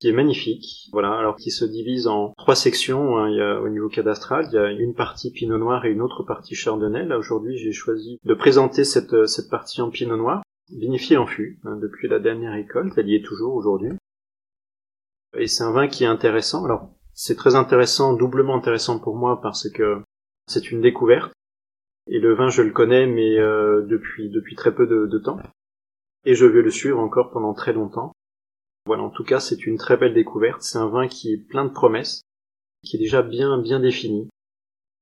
qui 0.00 0.08
est 0.08 0.12
magnifique, 0.12 0.88
voilà, 0.92 1.12
alors 1.12 1.36
qui 1.36 1.50
se 1.50 1.64
divise 1.66 2.06
en 2.06 2.32
trois 2.38 2.56
sections. 2.56 3.18
Hein. 3.18 3.28
Il 3.28 3.36
y 3.36 3.40
a, 3.40 3.60
au 3.60 3.68
niveau 3.68 3.88
cadastral, 3.88 4.46
il 4.50 4.54
y 4.54 4.58
a 4.58 4.70
une 4.70 4.94
partie 4.94 5.30
Pinot 5.30 5.58
Noir 5.58 5.84
et 5.84 5.90
une 5.90 6.00
autre 6.00 6.22
partie 6.22 6.54
Chardonnay. 6.54 7.04
Là 7.04 7.18
aujourd'hui, 7.18 7.58
j'ai 7.58 7.72
choisi 7.72 8.18
de 8.24 8.34
présenter 8.34 8.84
cette, 8.84 9.26
cette 9.26 9.50
partie 9.50 9.82
en 9.82 9.90
Pinot 9.90 10.16
Noir, 10.16 10.42
vinifiée 10.70 11.18
en 11.18 11.26
fût 11.26 11.60
hein, 11.64 11.76
depuis 11.76 12.08
la 12.08 12.18
dernière 12.18 12.54
récolte. 12.54 12.94
Elle 12.96 13.10
y 13.10 13.14
est 13.14 13.24
toujours 13.24 13.54
aujourd'hui. 13.54 13.92
Et 15.36 15.46
c'est 15.46 15.64
un 15.64 15.72
vin 15.72 15.86
qui 15.86 16.04
est 16.04 16.08
intéressant. 16.08 16.64
Alors 16.64 16.90
c'est 17.12 17.36
très 17.36 17.54
intéressant, 17.54 18.14
doublement 18.14 18.56
intéressant 18.56 18.98
pour 18.98 19.16
moi 19.16 19.40
parce 19.42 19.68
que 19.68 20.02
c'est 20.46 20.72
une 20.72 20.80
découverte. 20.80 21.32
Et 22.06 22.18
le 22.18 22.34
vin, 22.34 22.48
je 22.48 22.62
le 22.62 22.72
connais, 22.72 23.06
mais 23.06 23.38
euh, 23.38 23.82
depuis 23.82 24.30
depuis 24.30 24.56
très 24.56 24.74
peu 24.74 24.86
de 24.86 25.18
temps. 25.18 25.38
Et 26.24 26.34
je 26.34 26.46
vais 26.46 26.62
le 26.62 26.70
suivre 26.70 26.98
encore 26.98 27.30
pendant 27.30 27.52
très 27.52 27.74
longtemps. 27.74 28.12
Voilà, 28.90 29.04
en 29.04 29.10
tout 29.10 29.22
cas, 29.22 29.38
c'est 29.38 29.68
une 29.68 29.78
très 29.78 29.96
belle 29.96 30.14
découverte. 30.14 30.62
C'est 30.62 30.76
un 30.76 30.88
vin 30.88 31.06
qui 31.06 31.32
est 31.32 31.36
plein 31.36 31.64
de 31.64 31.70
promesses, 31.70 32.22
qui 32.82 32.96
est 32.96 32.98
déjà 32.98 33.22
bien 33.22 33.56
bien 33.56 33.78
défini. 33.78 34.28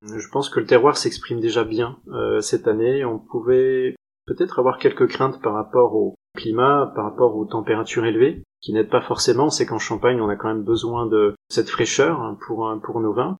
Je 0.02 0.28
pense 0.28 0.50
que 0.50 0.60
le 0.60 0.66
terroir 0.66 0.98
s'exprime 0.98 1.40
déjà 1.40 1.64
bien 1.64 1.98
euh, 2.08 2.42
cette 2.42 2.68
année. 2.68 3.06
On 3.06 3.18
pouvait 3.18 3.96
peut-être 4.26 4.58
avoir 4.58 4.76
quelques 4.76 5.08
craintes 5.08 5.40
par 5.40 5.54
rapport 5.54 5.94
au 5.94 6.16
climat, 6.36 6.92
par 6.94 7.04
rapport 7.04 7.34
aux 7.34 7.46
températures 7.46 8.04
élevées, 8.04 8.42
qui 8.60 8.74
n'aident 8.74 8.90
pas 8.90 9.00
forcément. 9.00 9.48
C'est 9.48 9.64
qu'en 9.64 9.78
Champagne, 9.78 10.20
on 10.20 10.28
a 10.28 10.36
quand 10.36 10.48
même 10.48 10.64
besoin 10.64 11.06
de 11.06 11.34
cette 11.48 11.70
fraîcheur 11.70 12.20
hein, 12.20 12.36
pour, 12.46 12.70
pour 12.82 13.00
nos 13.00 13.14
vins. 13.14 13.38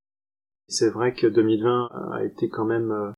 C'est 0.66 0.88
vrai 0.88 1.12
que 1.12 1.26
2020 1.26 1.90
a 2.14 2.24
été 2.24 2.48
quand 2.48 2.64
même 2.64 2.90
euh, 2.90 3.12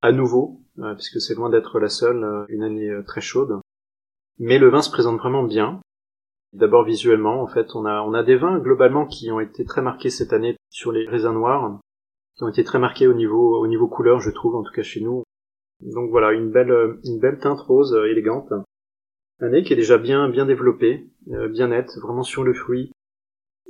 à 0.00 0.12
nouveau, 0.12 0.60
euh, 0.78 0.94
puisque 0.94 1.20
c'est 1.20 1.34
loin 1.34 1.50
d'être 1.50 1.80
la 1.80 1.88
seule, 1.88 2.22
euh, 2.22 2.46
une 2.50 2.62
année 2.62 2.88
très 3.04 3.20
chaude. 3.20 3.60
Mais 4.38 4.60
le 4.60 4.68
vin 4.68 4.80
se 4.80 4.92
présente 4.92 5.18
vraiment 5.18 5.42
bien. 5.42 5.80
D'abord 6.52 6.84
visuellement, 6.84 7.42
en 7.42 7.46
fait, 7.46 7.74
on 7.74 7.86
a, 7.86 8.02
on 8.02 8.12
a 8.12 8.22
des 8.22 8.36
vins 8.36 8.58
globalement 8.58 9.06
qui 9.06 9.30
ont 9.30 9.40
été 9.40 9.64
très 9.64 9.80
marqués 9.80 10.10
cette 10.10 10.32
année 10.32 10.56
sur 10.70 10.92
les 10.92 11.08
raisins 11.08 11.32
noirs, 11.32 11.80
qui 12.36 12.44
ont 12.44 12.48
été 12.48 12.62
très 12.62 12.78
marqués 12.78 13.06
au 13.06 13.14
niveau, 13.14 13.58
au 13.58 13.66
niveau 13.66 13.88
couleur, 13.88 14.20
je 14.20 14.30
trouve, 14.30 14.54
en 14.54 14.62
tout 14.62 14.72
cas 14.72 14.82
chez 14.82 15.00
nous. 15.00 15.22
Donc 15.80 16.10
voilà, 16.10 16.32
une 16.32 16.50
belle, 16.50 16.98
une 17.04 17.18
belle 17.18 17.38
teinte 17.38 17.60
rose 17.60 17.98
élégante. 18.10 18.52
Un 19.40 19.48
nez 19.48 19.64
qui 19.64 19.72
est 19.72 19.76
déjà 19.76 19.98
bien, 19.98 20.28
bien 20.28 20.46
développé, 20.46 21.10
bien 21.26 21.68
net, 21.68 21.90
vraiment 22.02 22.22
sur 22.22 22.44
le 22.44 22.52
fruit, 22.52 22.92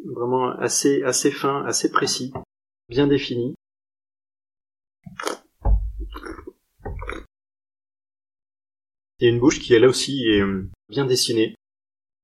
vraiment 0.05 0.51
assez, 0.51 1.03
assez 1.03 1.31
fin, 1.31 1.64
assez 1.64 1.90
précis, 1.90 2.33
bien 2.88 3.07
défini. 3.07 3.55
Et 9.21 9.29
une 9.29 9.38
bouche 9.38 9.61
qui 9.61 9.73
elle 9.73 9.87
aussi 9.87 10.27
est 10.29 10.40
euh, 10.40 10.68
bien 10.88 11.07
dessinée. 11.07 11.55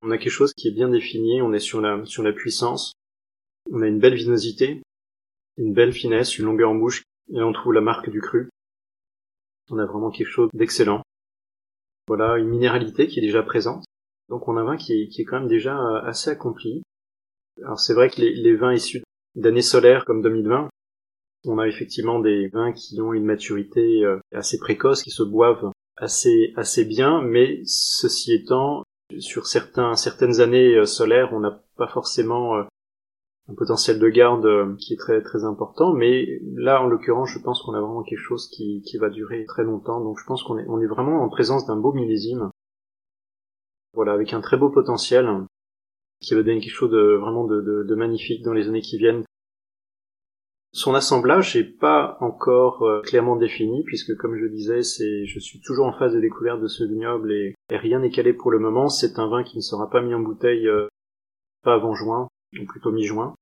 On 0.09 0.11
a 0.11 0.17
quelque 0.17 0.33
chose 0.33 0.55
qui 0.55 0.69
est 0.69 0.73
bien 0.73 0.89
défini, 0.89 1.43
on 1.43 1.53
est 1.53 1.59
sur 1.59 1.83
la, 1.83 2.03
sur 2.07 2.23
la 2.23 2.33
puissance. 2.33 2.95
On 3.71 3.83
a 3.83 3.87
une 3.87 3.99
belle 3.99 4.15
vinosité, 4.15 4.81
une 5.59 5.75
belle 5.75 5.93
finesse, 5.93 6.39
une 6.39 6.47
longueur 6.47 6.71
en 6.71 6.75
bouche, 6.77 7.03
et 7.31 7.43
on 7.43 7.53
trouve 7.53 7.75
la 7.75 7.83
marque 7.83 8.09
du 8.09 8.23
cru. 8.23 8.49
On 9.69 9.77
a 9.77 9.85
vraiment 9.85 10.11
quelque 10.11 10.31
chose 10.31 10.49
d'excellent. 10.55 11.03
Voilà, 12.07 12.39
une 12.39 12.49
minéralité 12.49 13.07
qui 13.07 13.19
est 13.19 13.23
déjà 13.23 13.43
présente. 13.43 13.85
Donc 14.31 14.49
on 14.49 14.57
a 14.57 14.63
un 14.63 14.65
vin 14.65 14.77
qui 14.79 14.95
est, 14.95 15.09
qui 15.09 15.27
quand 15.27 15.41
même 15.41 15.49
déjà 15.49 15.79
euh, 15.79 16.01
assez 16.05 16.31
accompli. 16.31 16.83
Alors 17.63 17.79
c'est 17.79 17.93
vrai 17.93 18.09
que 18.09 18.23
les, 18.23 18.57
vins 18.57 18.73
issus 18.73 19.03
d'années 19.35 19.61
solaires 19.61 20.07
comme 20.07 20.23
2020, 20.23 20.71
on 21.45 21.59
a 21.59 21.69
effectivement 21.69 22.19
des 22.19 22.49
vins 22.49 22.73
qui 22.73 22.99
ont 23.03 23.13
une 23.13 23.27
maturité 23.27 24.07
euh, 24.07 24.19
assez 24.33 24.59
précoce, 24.59 25.03
qui 25.03 25.11
se 25.11 25.23
boivent 25.23 25.71
assez 25.99 26.85
bien, 26.87 27.21
mais 27.21 27.61
ceci 27.67 28.33
étant, 28.33 28.85
sur 29.19 29.47
certaines 29.47 30.41
années 30.41 30.77
euh, 30.77 30.85
solaires, 30.85 31.33
on 31.33 31.41
n'a 31.41 31.63
pas 31.77 31.89
forcément 31.89 32.57
euh, 32.57 32.65
un 33.49 33.55
potentiel 33.55 33.99
de 33.99 34.09
garde 34.09 34.77
qui 34.77 34.95
est 34.95 35.23
très 35.23 35.45
important, 35.45 35.95
mais 35.95 36.41
là 36.55 36.83
en 36.83 36.87
l'occurrence, 36.87 37.31
je 37.31 37.39
pense 37.39 37.63
qu'on 37.63 37.73
a 37.75 37.81
vraiment 37.81 38.03
quelque 38.03 38.19
chose 38.19 38.49
qui 38.49 38.99
va 38.99 39.09
durer 39.09 39.47
très 39.47 39.65
longtemps, 39.65 40.03
donc 40.03 40.19
je 40.19 40.27
pense 40.27 40.43
qu'on 40.43 40.59
est 40.59 40.87
vraiment 40.87 41.23
en 41.23 41.29
présence 41.31 41.65
d'un 41.65 41.77
beau 41.77 41.93
millésime. 41.93 42.51
Voilà, 43.95 44.13
avec 44.13 44.35
un 44.35 44.43
très 44.43 44.59
beau 44.59 44.69
potentiel 44.69 45.27
qui 46.21 46.35
va 46.35 46.43
donner 46.43 46.61
quelque 46.61 46.75
chose 46.75 46.91
de 46.91 47.17
vraiment 47.17 47.45
de 47.45 47.95
magnifique 47.95 48.43
dans 48.43 48.53
les 48.53 48.69
années 48.69 48.83
qui 48.83 48.99
viennent. 48.99 49.25
Son 50.73 50.95
assemblage 50.95 51.57
n'est 51.57 51.65
pas 51.65 52.19
encore 52.21 52.83
euh, 52.83 53.01
clairement 53.01 53.37
défini 53.37 53.83
puisque 53.85 54.15
comme 54.17 54.37
je 54.37 54.47
disais, 54.47 54.83
c'est 54.83 55.25
je 55.25 55.39
suis 55.39 55.61
toujours 55.61 55.87
en 55.87 55.93
phase 55.93 56.13
de 56.13 56.21
découverte 56.21 56.61
de 56.61 56.69
ce 56.69 56.85
vignoble 56.85 57.33
et, 57.33 57.55
rien 57.71 58.01
n'est 58.01 58.11
calé 58.11 58.35
pour 58.35 58.51
le 58.51 58.59
moment. 58.59 58.89
C'est 58.89 59.19
un 59.19 59.29
vin 59.29 59.43
qui 59.45 59.57
ne 59.57 59.63
sera 59.63 59.89
pas 59.89 60.03
mis 60.03 60.15
en 60.15 60.21
bouteille 60.21 60.69
euh, 60.69 60.89
pas 61.63 61.75
avant 61.75 61.95
juin, 61.95 62.29
ou 62.61 62.67
plutôt 62.67 62.93
mi-juin. 62.93 63.35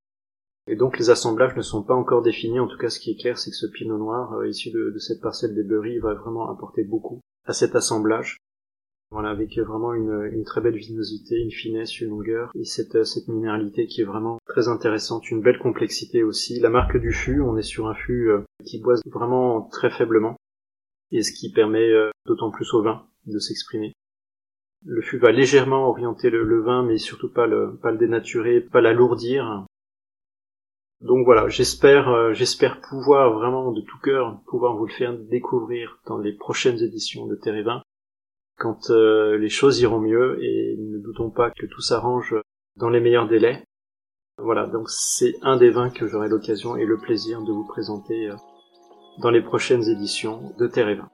Et 0.69 0.77
donc 0.77 0.99
les 0.99 1.11
assemblages 1.11 1.57
ne 1.57 1.63
sont 1.63 1.83
pas 1.83 1.95
encore 1.95 2.23
définis. 2.23 2.61
En 2.61 2.69
tout 2.69 2.79
cas, 2.79 2.91
ce 2.91 3.01
qui 3.01 3.11
est 3.11 3.21
clair, 3.21 3.39
c'est 3.39 3.51
que 3.51 3.57
ce 3.57 3.67
pinot 3.67 3.99
noir 3.99 4.33
euh, 4.35 4.49
issu 4.49 4.71
de, 4.71 4.97
cette 4.99 5.21
parcelle 5.21 5.55
des 5.55 5.65
Berry 5.65 5.99
va 5.99 6.15
vraiment 6.15 6.49
apporter 6.51 6.85
beaucoup 6.85 7.21
à 7.45 7.53
cet 7.53 7.75
assemblage. 7.75 8.39
Voilà, 9.11 9.31
avec 9.31 9.57
vraiment 9.59 9.95
une, 9.95 10.31
une, 10.33 10.45
très 10.45 10.61
belle 10.61 10.77
vinosité, 10.77 11.37
une 11.37 11.53
finesse, 11.53 12.01
une 12.01 12.11
longueur, 12.11 12.51
et 12.57 12.65
cette, 12.65 13.05
cette 13.05 13.29
minéralité 13.29 13.87
qui 13.87 14.01
est 14.01 14.05
vraiment 14.05 14.39
très 14.57 14.69
intéressante, 14.69 15.31
une 15.31 15.43
belle 15.43 15.59
complexité 15.59 16.23
aussi. 16.23 16.61
La 16.61 16.71
marque 16.71 16.97
du 16.97 17.13
fût, 17.13 17.43
on 17.43 17.59
est 17.59 17.63
sur 17.63 17.89
un 17.89 17.95
fût 17.95 18.31
euh, 18.31 18.41
qui 18.65 18.81
boise 18.81 19.03
vraiment 19.05 19.61
très 19.61 19.91
faiblement, 19.91 20.35
et 21.13 21.23
ce 21.23 21.31
qui 21.33 21.53
permet 21.53 21.91
euh, 21.91 22.09
d'autant 22.25 22.51
plus 22.51 22.73
au 22.73 22.83
vin 22.83 23.07
de 23.27 23.39
s'exprimer. 23.39 23.93
Le 24.87 25.03
fût 25.03 25.19
va 25.19 25.31
légèrement 25.31 25.91
orienter 25.91 26.31
le, 26.31 26.63
vin, 26.63 26.83
mais 26.83 26.97
surtout 26.97 27.31
pas 27.31 27.47
le, 27.47 27.77
pas 27.83 27.91
le 27.91 27.99
dénaturer, 27.99 28.63
pas 28.63 28.81
l'alourdir. 28.81 29.67
Donc 31.03 31.27
voilà, 31.27 31.49
j'espère, 31.49 32.09
euh, 32.09 32.33
j'espère 32.33 32.81
pouvoir 32.81 33.35
vraiment 33.35 33.73
de 33.73 33.83
tout 33.83 33.99
cœur 34.03 34.41
pouvoir 34.47 34.75
vous 34.75 34.87
le 34.87 34.93
faire 34.93 35.19
découvrir 35.19 35.99
dans 36.07 36.17
les 36.17 36.33
prochaines 36.33 36.79
éditions 36.79 37.27
de 37.27 37.35
Terre 37.35 37.57
et 37.57 37.63
Vin 37.63 37.83
quand 38.59 38.89
les 38.89 39.51
choses 39.51 39.81
iront 39.81 40.01
mieux 40.01 40.43
et 40.43 40.77
ne 40.79 40.97
doutons 40.97 41.29
pas 41.29 41.51
que 41.51 41.67
tout 41.67 41.83
s'arrange 41.83 42.35
dans 42.77 42.89
les 42.89 43.01
meilleurs 43.01 43.29
délais. 43.29 43.63
Voilà, 44.39 44.67
donc 44.67 44.91
c'est 44.91 45.35
un 45.43 45.57
des 45.57 45.71
vins 45.71 45.89
que 45.89 46.07
j'aurai 46.07 46.29
l'occasion 46.29 46.77
et 46.77 46.85
le 46.85 46.99
plaisir 46.99 47.43
de 47.43 47.53
vous 47.53 47.65
présenter 47.65 48.29
euh, 48.29 48.37
dans 49.19 49.31
les 49.31 49.41
prochaines 49.41 49.89
éditions 49.89 50.53
de 50.59 50.67
Terre 50.67 50.89
et 50.89 50.95
Vin. 50.95 51.09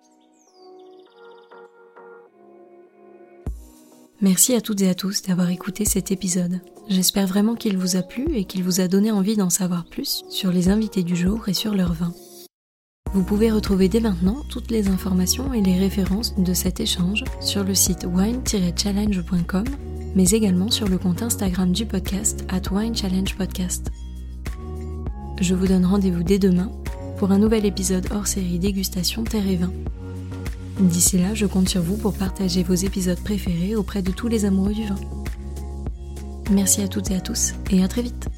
Merci 4.20 4.54
à 4.54 4.60
toutes 4.60 4.80
et 4.82 4.88
à 4.88 4.94
tous 4.94 5.22
d'avoir 5.22 5.50
écouté 5.50 5.84
cet 5.84 6.10
épisode. 6.10 6.60
J'espère 6.88 7.26
vraiment 7.26 7.54
qu'il 7.54 7.76
vous 7.76 7.96
a 7.96 8.02
plu 8.02 8.26
et 8.34 8.44
qu'il 8.44 8.62
vous 8.64 8.80
a 8.80 8.88
donné 8.88 9.10
envie 9.10 9.36
d'en 9.36 9.50
savoir 9.50 9.84
plus 9.84 10.24
sur 10.28 10.50
les 10.50 10.68
invités 10.68 11.02
du 11.02 11.16
jour 11.16 11.48
et 11.48 11.54
sur 11.54 11.74
leur 11.74 11.92
vin. 11.92 12.12
Vous 13.12 13.24
pouvez 13.24 13.50
retrouver 13.50 13.88
dès 13.88 14.00
maintenant 14.00 14.42
toutes 14.48 14.70
les 14.70 14.88
informations 14.88 15.52
et 15.52 15.60
les 15.60 15.78
références 15.78 16.34
de 16.38 16.54
cet 16.54 16.80
échange 16.80 17.24
sur 17.40 17.62
le 17.62 17.74
site 17.74 18.04
wine-challenge.com, 18.04 19.64
mais 20.14 20.30
également 20.30 20.70
sur 20.70 20.88
le 20.88 20.98
compte 20.98 21.22
Instagram 21.22 21.72
du 21.72 21.86
podcast 21.86 22.44
at 22.48 22.70
Wine 22.70 22.94
Podcast. 23.36 23.90
Je 25.40 25.54
vous 25.54 25.66
donne 25.66 25.86
rendez-vous 25.86 26.22
dès 26.22 26.38
demain 26.38 26.70
pour 27.18 27.32
un 27.32 27.38
nouvel 27.38 27.66
épisode 27.66 28.06
hors 28.12 28.26
série 28.26 28.58
Dégustation 28.58 29.24
Terre 29.24 29.46
et 29.48 29.56
Vin. 29.56 29.72
D'ici 30.80 31.18
là, 31.18 31.34
je 31.34 31.46
compte 31.46 31.68
sur 31.68 31.82
vous 31.82 31.96
pour 31.96 32.14
partager 32.14 32.62
vos 32.62 32.74
épisodes 32.74 33.20
préférés 33.20 33.76
auprès 33.76 34.02
de 34.02 34.10
tous 34.10 34.28
les 34.28 34.44
amoureux 34.44 34.74
du 34.74 34.86
vin. 34.86 34.98
Merci 36.50 36.82
à 36.82 36.88
toutes 36.88 37.10
et 37.10 37.16
à 37.16 37.20
tous 37.20 37.54
et 37.70 37.82
à 37.82 37.88
très 37.88 38.02
vite 38.02 38.28